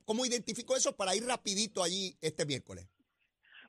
cómo 0.04 0.26
identifico 0.26 0.76
eso 0.76 0.96
para 0.96 1.14
ir 1.14 1.26
rapidito 1.26 1.82
allí 1.82 2.16
este 2.20 2.46
miércoles? 2.46 2.88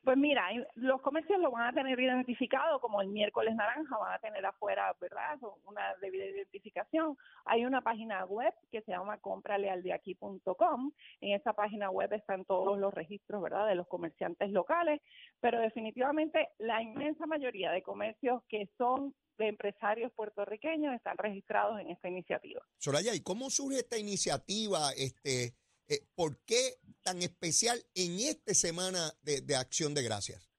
Pues 0.03 0.17
mira, 0.17 0.47
los 0.75 1.01
comercios 1.01 1.39
lo 1.39 1.51
van 1.51 1.67
a 1.67 1.73
tener 1.73 1.99
identificado 1.99 2.79
como 2.79 3.01
el 3.01 3.09
miércoles 3.09 3.53
naranja, 3.55 3.97
van 3.97 4.13
a 4.13 4.19
tener 4.19 4.45
afuera, 4.45 4.95
¿verdad? 4.99 5.37
Una 5.65 5.93
debida 6.01 6.25
identificación. 6.25 7.17
Hay 7.45 7.65
una 7.65 7.81
página 7.81 8.23
web 8.25 8.53
que 8.71 8.81
se 8.81 8.91
llama 8.91 9.17
compralealdeaquí.com. 9.17 10.91
En 11.21 11.35
esa 11.35 11.53
página 11.53 11.89
web 11.89 12.13
están 12.13 12.45
todos 12.45 12.79
los 12.79 12.93
registros, 12.93 13.41
¿verdad? 13.41 13.67
De 13.67 13.75
los 13.75 13.87
comerciantes 13.87 14.51
locales, 14.51 15.01
pero 15.41 15.59
definitivamente 15.59 16.49
la 16.59 16.81
inmensa 16.81 17.25
mayoría 17.25 17.71
de 17.71 17.83
comercios 17.83 18.41
que 18.47 18.69
son 18.77 19.13
de 19.37 19.47
empresarios 19.47 20.11
puertorriqueños 20.13 20.93
están 20.93 21.17
registrados 21.17 21.79
en 21.79 21.89
esta 21.89 22.09
iniciativa. 22.09 22.61
Soraya, 22.77 23.15
¿y 23.15 23.21
cómo 23.21 23.49
surge 23.49 23.79
esta 23.79 23.97
iniciativa? 23.97 24.91
Este, 24.95 25.55
eh, 25.89 26.01
¿Por 26.15 26.37
qué 26.45 26.75
tan 27.03 27.21
especial 27.21 27.79
en 27.95 28.19
esta 28.19 28.53
semana 28.53 29.11
de, 29.23 29.55
Acción 29.55 29.93
de 29.93 30.03
Gracias? 30.03 30.49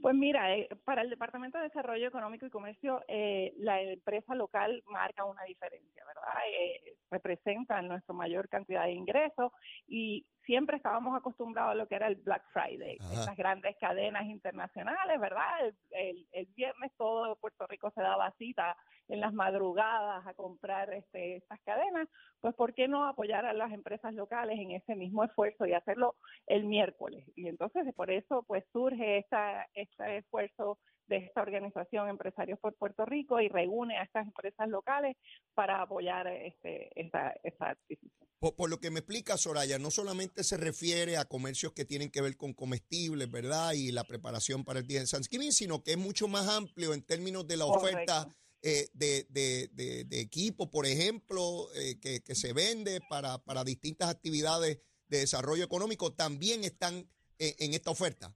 Pues 0.00 0.14
mira, 0.14 0.54
eh, 0.56 0.68
para 0.84 1.02
el 1.02 1.10
Departamento 1.10 1.58
de 1.58 1.64
Desarrollo 1.64 2.08
Económico 2.08 2.46
y 2.46 2.50
Comercio, 2.50 3.02
eh, 3.08 3.52
la 3.56 3.80
empresa 3.80 4.34
local 4.34 4.82
marca 4.86 5.24
una 5.24 5.44
diferencia, 5.44 6.04
¿verdad? 6.06 6.32
Eh, 6.50 6.96
representa 7.10 7.80
nuestra 7.82 8.14
mayor 8.14 8.48
cantidad 8.48 8.84
de 8.84 8.92
ingresos 8.92 9.52
y 9.86 10.26
siempre 10.44 10.76
estábamos 10.76 11.16
acostumbrados 11.16 11.72
a 11.72 11.74
lo 11.74 11.86
que 11.86 11.96
era 11.96 12.06
el 12.06 12.16
Black 12.16 12.42
Friday, 12.52 12.98
esas 13.12 13.36
grandes 13.36 13.76
cadenas 13.78 14.24
internacionales, 14.26 15.20
¿verdad? 15.20 15.74
El, 15.90 16.26
el, 16.32 16.46
viernes 16.54 16.92
todo 16.96 17.36
Puerto 17.36 17.66
Rico 17.66 17.90
se 17.94 18.02
daba 18.02 18.30
cita 18.38 18.76
en 19.08 19.20
las 19.20 19.32
madrugadas 19.32 20.26
a 20.26 20.34
comprar 20.34 20.92
este, 20.92 21.36
estas 21.36 21.60
cadenas, 21.60 22.08
pues 22.40 22.54
¿por 22.54 22.74
qué 22.74 22.88
no 22.88 23.06
apoyar 23.06 23.44
a 23.44 23.52
las 23.52 23.72
empresas 23.72 24.14
locales 24.14 24.58
en 24.58 24.70
ese 24.70 24.94
mismo 24.94 25.24
esfuerzo 25.24 25.66
y 25.66 25.72
hacerlo 25.72 26.14
el 26.46 26.64
miércoles? 26.64 27.24
Y 27.34 27.48
entonces 27.48 27.84
por 27.94 28.10
eso 28.10 28.44
pues 28.46 28.64
surge 28.72 29.18
esta, 29.18 29.66
este 29.74 30.18
esfuerzo 30.18 30.78
de 31.06 31.18
esta 31.18 31.42
organización 31.42 32.08
Empresarios 32.08 32.58
por 32.58 32.74
Puerto 32.74 33.04
Rico 33.04 33.40
y 33.40 33.48
reúne 33.48 33.96
a 33.98 34.02
estas 34.02 34.26
empresas 34.26 34.68
locales 34.68 35.16
para 35.54 35.82
apoyar 35.82 36.26
este, 36.28 36.90
esta, 37.00 37.34
esta 37.42 37.70
adquisición. 37.70 38.28
Por, 38.38 38.68
lo 38.68 38.78
que 38.78 38.90
me 38.90 38.98
explica 38.98 39.38
Soraya, 39.38 39.78
no 39.78 39.90
solamente 39.90 40.44
se 40.44 40.56
refiere 40.56 41.16
a 41.16 41.24
comercios 41.24 41.72
que 41.72 41.84
tienen 41.84 42.10
que 42.10 42.20
ver 42.20 42.36
con 42.36 42.52
comestibles, 42.52 43.30
¿verdad? 43.30 43.72
Y 43.72 43.90
la 43.90 44.04
preparación 44.04 44.64
para 44.64 44.80
el 44.80 44.86
día 44.86 45.00
de 45.00 45.06
Thanksgiving, 45.06 45.52
sino 45.52 45.82
que 45.82 45.92
es 45.92 45.98
mucho 45.98 46.28
más 46.28 46.48
amplio 46.48 46.92
en 46.92 47.02
términos 47.02 47.46
de 47.46 47.56
la 47.56 47.64
oferta 47.64 48.28
eh, 48.60 48.88
de, 48.92 49.26
de, 49.30 49.68
de, 50.04 50.20
equipo, 50.20 50.70
por 50.70 50.86
ejemplo, 50.86 51.68
eh, 51.74 51.98
que, 52.00 52.22
que, 52.22 52.34
se 52.34 52.52
vende 52.52 53.00
para, 53.08 53.38
para 53.38 53.64
distintas 53.64 54.08
actividades 54.08 54.80
de 55.08 55.18
desarrollo 55.18 55.64
económico, 55.64 56.12
también 56.14 56.64
están 56.64 57.08
eh, 57.38 57.56
en 57.58 57.74
esta 57.74 57.90
oferta. 57.90 58.34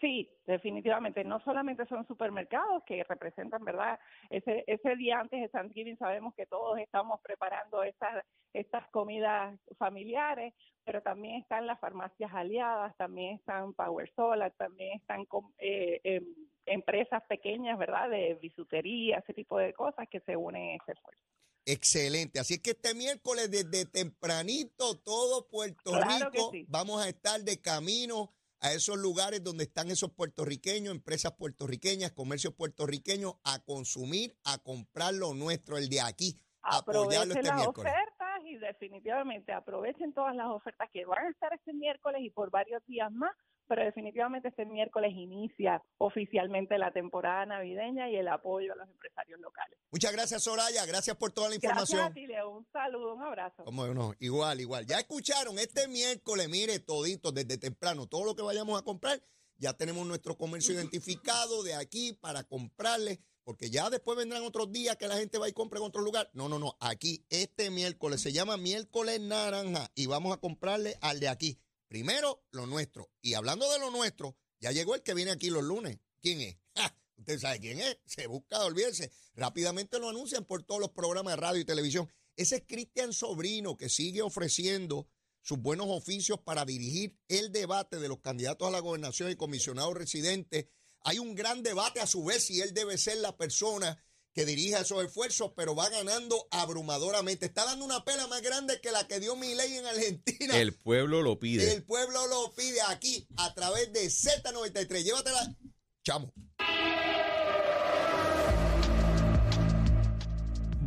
Sí, 0.00 0.28
definitivamente. 0.46 1.24
No 1.24 1.40
solamente 1.40 1.86
son 1.86 2.06
supermercados 2.06 2.82
que 2.84 3.02
representan, 3.04 3.64
¿verdad? 3.64 3.98
Ese, 4.28 4.62
ese 4.66 4.94
día 4.96 5.18
antes 5.20 5.40
de 5.40 5.48
Thanksgiving 5.48 5.96
sabemos 5.96 6.34
que 6.34 6.44
todos 6.44 6.78
estamos 6.78 7.20
preparando 7.22 7.82
estas, 7.82 8.24
estas 8.52 8.86
comidas 8.90 9.58
familiares, 9.78 10.52
pero 10.84 11.00
también 11.00 11.40
están 11.40 11.66
las 11.66 11.80
farmacias 11.80 12.30
aliadas, 12.34 12.94
también 12.98 13.36
están 13.36 13.72
Power 13.72 14.12
Solar, 14.14 14.52
también 14.58 14.98
están 14.98 15.26
eh, 15.58 16.00
em, 16.04 16.26
empresas 16.66 17.22
pequeñas, 17.26 17.78
¿verdad? 17.78 18.10
De 18.10 18.34
bisutería, 18.34 19.18
ese 19.18 19.32
tipo 19.32 19.56
de 19.56 19.72
cosas 19.72 20.06
que 20.10 20.20
se 20.20 20.36
unen 20.36 20.62
en 20.62 20.80
ese 20.82 20.92
esfuerzo. 20.92 21.22
Excelente. 21.64 22.38
Así 22.38 22.54
es 22.54 22.60
que 22.60 22.70
este 22.70 22.94
miércoles 22.94 23.50
desde 23.50 23.86
tempranito 23.86 24.98
todo 24.98 25.48
Puerto 25.48 25.92
Rico 26.00 26.52
vamos 26.68 27.04
a 27.04 27.08
estar 27.08 27.40
de 27.40 27.60
camino 27.60 28.35
a 28.60 28.72
esos 28.72 28.96
lugares 28.96 29.42
donde 29.42 29.64
están 29.64 29.90
esos 29.90 30.12
puertorriqueños, 30.12 30.94
empresas 30.94 31.32
puertorriqueñas, 31.32 32.12
comercios 32.12 32.54
puertorriqueños, 32.54 33.34
a 33.44 33.58
consumir, 33.64 34.36
a 34.44 34.58
comprar 34.58 35.14
lo 35.14 35.34
nuestro, 35.34 35.76
el 35.76 35.88
de 35.88 36.00
aquí, 36.00 36.40
apoyarlo 36.62 37.34
este 37.34 37.48
las 37.48 37.66
ofertas 37.66 38.42
y 38.44 38.56
definitivamente 38.56 39.52
aprovechen 39.52 40.12
todas 40.12 40.34
las 40.34 40.46
ofertas 40.46 40.88
que 40.92 41.04
van 41.04 41.26
a 41.26 41.30
estar 41.30 41.52
este 41.52 41.72
miércoles 41.72 42.22
y 42.22 42.30
por 42.30 42.50
varios 42.50 42.84
días 42.86 43.10
más 43.12 43.34
pero 43.66 43.84
definitivamente 43.84 44.48
este 44.48 44.64
miércoles 44.64 45.12
inicia 45.14 45.82
oficialmente 45.98 46.78
la 46.78 46.92
temporada 46.92 47.46
navideña 47.46 48.10
y 48.10 48.16
el 48.16 48.28
apoyo 48.28 48.72
a 48.72 48.76
los 48.76 48.88
empresarios 48.88 49.40
locales. 49.40 49.78
Muchas 49.90 50.12
gracias, 50.12 50.42
Soraya. 50.42 50.84
Gracias 50.86 51.16
por 51.16 51.32
toda 51.32 51.48
la 51.48 51.54
información. 51.54 52.12
Gracias 52.12 52.40
a 52.40 52.46
Un 52.48 52.66
saludo, 52.72 53.14
un 53.14 53.22
abrazo. 53.22 53.64
Como 53.64 53.86
no, 53.88 54.14
igual, 54.20 54.60
igual. 54.60 54.86
Ya 54.86 54.98
escucharon, 54.98 55.58
este 55.58 55.88
miércoles, 55.88 56.48
mire, 56.48 56.78
todito, 56.80 57.32
desde 57.32 57.58
temprano, 57.58 58.06
todo 58.06 58.24
lo 58.24 58.34
que 58.36 58.42
vayamos 58.42 58.78
a 58.80 58.84
comprar, 58.84 59.20
ya 59.58 59.72
tenemos 59.72 60.06
nuestro 60.06 60.36
comercio 60.36 60.74
identificado 60.74 61.62
de 61.62 61.74
aquí 61.74 62.12
para 62.12 62.44
comprarle, 62.44 63.20
porque 63.44 63.70
ya 63.70 63.88
después 63.90 64.18
vendrán 64.18 64.42
otros 64.42 64.72
días 64.72 64.96
que 64.96 65.08
la 65.08 65.16
gente 65.16 65.38
va 65.38 65.48
y 65.48 65.52
compra 65.52 65.78
en 65.78 65.86
otro 65.86 66.02
lugar. 66.02 66.28
No, 66.34 66.48
no, 66.48 66.58
no. 66.58 66.76
Aquí, 66.80 67.24
este 67.30 67.70
miércoles, 67.70 68.20
se 68.20 68.32
llama 68.32 68.56
miércoles 68.56 69.20
naranja 69.20 69.90
y 69.94 70.06
vamos 70.06 70.34
a 70.34 70.40
comprarle 70.40 70.96
al 71.00 71.20
de 71.20 71.28
aquí. 71.28 71.58
Primero, 71.88 72.44
lo 72.50 72.66
nuestro. 72.66 73.10
Y 73.20 73.34
hablando 73.34 73.70
de 73.70 73.78
lo 73.78 73.90
nuestro, 73.90 74.36
ya 74.60 74.72
llegó 74.72 74.94
el 74.94 75.02
que 75.02 75.14
viene 75.14 75.30
aquí 75.30 75.50
los 75.50 75.62
lunes. 75.62 75.98
¿Quién 76.20 76.40
es? 76.40 76.56
Usted 77.18 77.38
sabe 77.38 77.60
quién 77.60 77.80
es. 77.80 77.98
Se 78.04 78.26
busca, 78.26 78.64
olvídense. 78.64 79.10
Rápidamente 79.34 79.98
lo 79.98 80.08
anuncian 80.08 80.44
por 80.44 80.62
todos 80.62 80.80
los 80.80 80.90
programas 80.90 81.34
de 81.34 81.40
radio 81.40 81.60
y 81.60 81.64
televisión. 81.64 82.10
Ese 82.36 82.56
es 82.56 82.62
Cristian 82.66 83.12
Sobrino 83.12 83.76
que 83.76 83.88
sigue 83.88 84.22
ofreciendo 84.22 85.08
sus 85.42 85.58
buenos 85.58 85.86
oficios 85.88 86.40
para 86.40 86.64
dirigir 86.64 87.16
el 87.28 87.52
debate 87.52 87.98
de 87.98 88.08
los 88.08 88.18
candidatos 88.18 88.66
a 88.66 88.72
la 88.72 88.80
gobernación 88.80 89.30
y 89.30 89.36
comisionados 89.36 89.94
residentes. 89.94 90.66
Hay 91.02 91.18
un 91.20 91.34
gran 91.36 91.62
debate 91.62 92.00
a 92.00 92.06
su 92.06 92.24
vez 92.24 92.44
si 92.44 92.60
él 92.60 92.74
debe 92.74 92.98
ser 92.98 93.18
la 93.18 93.36
persona 93.36 94.02
que 94.36 94.44
dirija 94.44 94.80
esos 94.80 95.02
esfuerzos, 95.02 95.52
pero 95.56 95.74
va 95.74 95.88
ganando 95.88 96.46
abrumadoramente. 96.50 97.46
Está 97.46 97.64
dando 97.64 97.86
una 97.86 98.04
pela 98.04 98.26
más 98.26 98.42
grande 98.42 98.78
que 98.82 98.92
la 98.92 99.08
que 99.08 99.18
dio 99.18 99.34
ley 99.34 99.76
en 99.76 99.86
Argentina. 99.86 100.60
El 100.60 100.74
pueblo 100.74 101.22
lo 101.22 101.38
pide. 101.38 101.72
El 101.72 101.82
pueblo 101.84 102.26
lo 102.26 102.52
pide 102.54 102.82
aquí 102.88 103.26
a 103.38 103.54
través 103.54 103.90
de 103.94 104.04
Z93. 104.04 105.04
Llévatela, 105.04 105.56
chamo. 106.04 106.34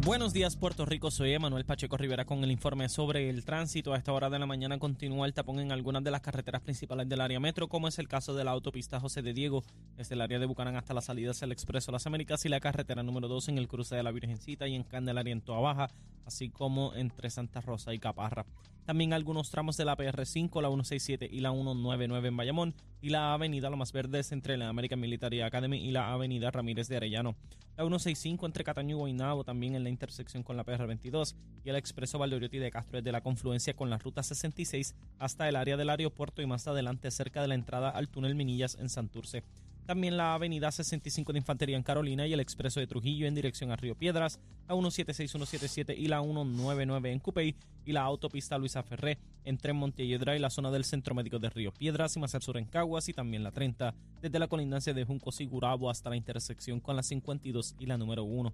Buenos 0.02 0.32
días, 0.32 0.56
Puerto 0.56 0.86
Rico. 0.86 1.12
Soy 1.12 1.34
Emanuel 1.34 1.66
Pacheco 1.66 1.98
Rivera 1.98 2.24
con 2.24 2.42
el 2.42 2.52
informe 2.52 2.88
sobre 2.88 3.30
el 3.30 3.44
tránsito. 3.44 3.94
A 3.94 3.98
esta 3.98 4.14
hora 4.14 4.30
de 4.30 4.40
la 4.40 4.46
mañana 4.46 4.80
continúa 4.80 5.28
el 5.28 5.34
tapón 5.34 5.60
en 5.60 5.74
algunas 5.74 6.02
de 6.06 6.10
las 6.10 6.22
carreteras 6.22 6.62
principales 6.62 7.10
del 7.10 7.20
área 7.20 7.42
metro, 7.42 7.68
como 7.68 7.90
es 7.90 8.00
el 8.00 8.08
caso 8.08 8.34
de 8.34 8.46
la 8.46 8.52
autopista 8.52 9.02
José 9.02 9.22
de 9.22 9.34
Diego, 9.34 9.62
desde 9.98 10.16
el 10.16 10.22
área 10.22 10.40
de 10.40 10.46
Bucanán 10.46 10.78
hasta 10.78 10.94
la 10.94 11.02
salida 11.02 11.32
hacia 11.32 11.48
el 11.48 11.52
Expreso 11.52 11.92
Las 11.92 12.08
Américas 12.08 12.46
y 12.46 12.50
la 12.50 12.62
carretera 12.62 13.04
número 13.04 13.28
2 13.28 13.50
en 13.50 13.58
el 13.58 13.68
cruce 13.68 13.98
de 13.98 14.04
la 14.04 14.14
Virgencita 14.14 14.70
y 14.70 14.76
en 14.76 14.84
Candelaria 14.84 15.34
en 15.34 15.42
Toa 15.42 15.60
Baja, 15.60 15.90
así 16.26 16.50
como 16.50 16.94
entre 16.94 17.30
Santa 17.30 17.60
Rosa 17.60 17.94
y 17.94 18.00
Caparra. 18.00 18.46
También 18.90 19.14
algunos 19.14 19.52
tramos 19.52 19.78
de 19.78 19.86
la 19.86 19.96
PR5, 19.96 20.64
la 20.64 20.70
167 20.70 21.30
y 21.32 21.42
la 21.42 21.52
199 21.52 22.28
en 22.28 22.36
Bayamón 22.36 22.76
y 23.04 23.10
la 23.12 23.36
avenida 23.36 23.70
Lo 23.70 23.78
Más 23.78 23.92
Verdes 23.92 24.32
entre 24.32 24.58
la 24.58 24.68
American 24.68 25.00
Military 25.00 25.42
Academy 25.42 25.78
y 25.78 25.92
la 25.92 26.12
avenida 26.12 26.50
Ramírez 26.50 26.88
de 26.88 26.98
Arellano. 26.98 27.36
La 27.78 27.84
165 27.84 28.48
entre 28.48 28.64
Cataño 28.64 28.96
y 28.96 29.00
Guaynabo 29.00 29.44
también 29.44 29.76
en 29.76 29.84
la 29.84 29.92
intersección 29.92 30.42
con 30.42 30.58
la 30.58 30.66
PR22 30.66 31.36
y 31.64 31.70
el 31.70 31.76
expreso 31.76 32.18
Valdoriotti 32.18 32.58
de 32.58 32.72
Castro 32.72 32.98
desde 32.98 33.12
la 33.12 33.22
confluencia 33.22 33.76
con 33.76 33.92
la 33.92 34.00
ruta 34.00 34.24
66 34.24 34.96
hasta 35.20 35.48
el 35.48 35.56
área 35.56 35.78
del 35.78 35.92
aeropuerto 35.92 36.42
y 36.42 36.48
más 36.48 36.68
adelante 36.68 37.12
cerca 37.12 37.44
de 37.44 37.48
la 37.48 37.54
entrada 37.54 37.92
al 37.92 38.10
túnel 38.10 38.34
Minillas 38.34 38.74
en 38.74 38.90
Santurce. 38.90 39.44
También 39.90 40.18
la 40.18 40.36
avenida 40.36 40.72
65 40.72 41.34
de 41.34 41.40
Infantería 41.40 41.76
en 41.76 41.82
Carolina 41.82 42.28
y 42.28 42.34
el 42.34 42.40
expreso 42.40 42.80
de 42.80 42.86
Trujillo 42.86 43.26
en 43.26 43.34
dirección 43.34 43.72
a 43.72 43.76
Río 43.76 43.96
Piedras, 43.96 44.40
la 44.68 44.76
176, 44.76 45.32
177 45.32 45.96
y 45.98 46.08
la 46.08 46.22
199 46.22 47.12
en 47.12 47.18
Cupey 47.18 47.56
y 47.88 47.92
la 47.92 48.04
autopista 48.04 48.60
Luisa 48.60 48.84
Ferré 48.84 49.18
entre 49.46 49.74
Montelledra 49.74 50.36
y 50.36 50.40
la 50.40 50.52
zona 50.52 50.70
del 50.70 50.84
Centro 50.84 51.16
Médico 51.16 51.40
de 51.40 51.50
Río 51.50 51.74
Piedras 51.74 52.16
y 52.16 52.20
más 52.20 52.36
al 52.36 52.44
sur 52.44 52.58
en 52.58 52.66
Caguas 52.66 53.10
y 53.10 53.14
también 53.14 53.44
la 53.44 53.50
30 53.52 53.96
desde 54.22 54.38
la 54.38 54.48
colindancia 54.48 54.94
de 54.94 55.06
Juncos 55.06 55.42
y 55.42 55.48
Gurabo 55.48 55.90
hasta 55.90 56.12
la 56.12 56.18
intersección 56.18 56.80
con 56.80 56.96
la 56.96 57.02
52 57.02 57.76
y 57.80 57.88
la 57.88 57.98
número 57.98 58.26
1. 58.26 58.54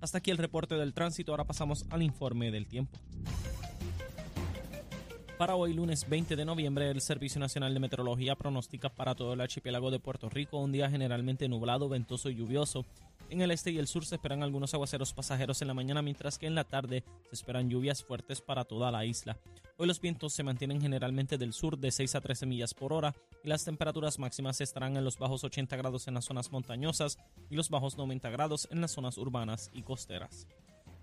Hasta 0.00 0.18
aquí 0.18 0.32
el 0.32 0.38
reporte 0.38 0.74
del 0.74 0.92
tránsito, 0.92 1.30
ahora 1.30 1.44
pasamos 1.44 1.86
al 1.90 2.02
informe 2.02 2.50
del 2.50 2.66
tiempo. 2.66 2.98
Para 5.38 5.56
hoy, 5.56 5.72
lunes 5.72 6.08
20 6.08 6.36
de 6.36 6.44
noviembre, 6.44 6.88
el 6.90 7.00
Servicio 7.00 7.40
Nacional 7.40 7.74
de 7.74 7.80
Meteorología 7.80 8.36
pronostica 8.36 8.88
para 8.88 9.16
todo 9.16 9.32
el 9.32 9.40
archipiélago 9.40 9.90
de 9.90 9.98
Puerto 9.98 10.28
Rico 10.28 10.58
un 10.58 10.70
día 10.70 10.88
generalmente 10.88 11.48
nublado, 11.48 11.88
ventoso 11.88 12.30
y 12.30 12.36
lluvioso. 12.36 12.86
En 13.30 13.40
el 13.40 13.50
este 13.50 13.72
y 13.72 13.78
el 13.78 13.88
sur 13.88 14.06
se 14.06 14.14
esperan 14.14 14.44
algunos 14.44 14.74
aguaceros 14.74 15.12
pasajeros 15.12 15.60
en 15.60 15.68
la 15.68 15.74
mañana, 15.74 16.02
mientras 16.02 16.38
que 16.38 16.46
en 16.46 16.54
la 16.54 16.62
tarde 16.62 17.02
se 17.28 17.34
esperan 17.34 17.68
lluvias 17.68 18.04
fuertes 18.04 18.40
para 18.40 18.64
toda 18.64 18.92
la 18.92 19.04
isla. 19.04 19.36
Hoy 19.76 19.88
los 19.88 20.00
vientos 20.00 20.32
se 20.32 20.44
mantienen 20.44 20.80
generalmente 20.80 21.36
del 21.36 21.52
sur 21.52 21.78
de 21.78 21.90
6 21.90 22.14
a 22.14 22.20
13 22.20 22.46
millas 22.46 22.72
por 22.72 22.92
hora 22.92 23.12
y 23.42 23.48
las 23.48 23.64
temperaturas 23.64 24.20
máximas 24.20 24.60
estarán 24.60 24.96
en 24.96 25.02
los 25.02 25.18
bajos 25.18 25.42
80 25.42 25.76
grados 25.76 26.06
en 26.06 26.14
las 26.14 26.26
zonas 26.26 26.52
montañosas 26.52 27.18
y 27.50 27.56
los 27.56 27.70
bajos 27.70 27.98
90 27.98 28.30
grados 28.30 28.68
en 28.70 28.80
las 28.80 28.92
zonas 28.92 29.18
urbanas 29.18 29.68
y 29.74 29.82
costeras. 29.82 30.46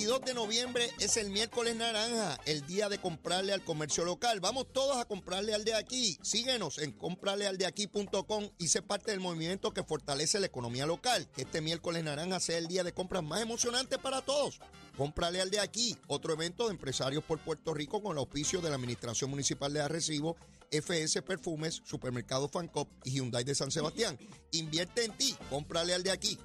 Este 0.00 0.12
22 0.12 0.34
de 0.34 0.34
noviembre 0.34 0.90
es 0.98 1.18
el 1.18 1.28
miércoles 1.28 1.76
naranja, 1.76 2.38
el 2.46 2.66
día 2.66 2.88
de 2.88 2.96
comprarle 2.96 3.52
al 3.52 3.62
comercio 3.62 4.02
local. 4.02 4.40
Vamos 4.40 4.72
todos 4.72 4.96
a 4.96 5.04
comprarle 5.04 5.52
al 5.52 5.62
de 5.66 5.74
aquí. 5.74 6.16
Síguenos 6.22 6.78
en 6.78 6.92
comprarlealdeaquí.com 6.92 8.48
y 8.56 8.68
sé 8.68 8.80
parte 8.80 9.10
del 9.10 9.20
movimiento 9.20 9.74
que 9.74 9.84
fortalece 9.84 10.40
la 10.40 10.46
economía 10.46 10.86
local. 10.86 11.28
Que 11.34 11.42
este 11.42 11.60
miércoles 11.60 12.02
naranja 12.02 12.40
sea 12.40 12.56
el 12.56 12.66
día 12.66 12.82
de 12.82 12.94
compras 12.94 13.22
más 13.22 13.42
emocionante 13.42 13.98
para 13.98 14.22
todos. 14.22 14.58
Cómprale 14.96 15.42
al 15.42 15.50
de 15.50 15.60
aquí, 15.60 15.94
otro 16.06 16.32
evento 16.32 16.64
de 16.64 16.72
empresarios 16.72 17.22
por 17.22 17.38
Puerto 17.38 17.74
Rico 17.74 18.02
con 18.02 18.12
el 18.12 18.18
auspicio 18.20 18.62
de 18.62 18.70
la 18.70 18.76
Administración 18.76 19.28
Municipal 19.28 19.70
de 19.74 19.82
Arrecibo, 19.82 20.34
FS 20.70 21.20
Perfumes, 21.20 21.82
Supermercado 21.84 22.48
Fancop 22.48 22.88
y 23.04 23.10
Hyundai 23.10 23.44
de 23.44 23.54
San 23.54 23.70
Sebastián. 23.70 24.18
Invierte 24.52 25.04
en 25.04 25.12
ti, 25.18 25.36
cómprale 25.50 25.92
al 25.92 26.02
de 26.02 26.12
aquí. 26.12 26.38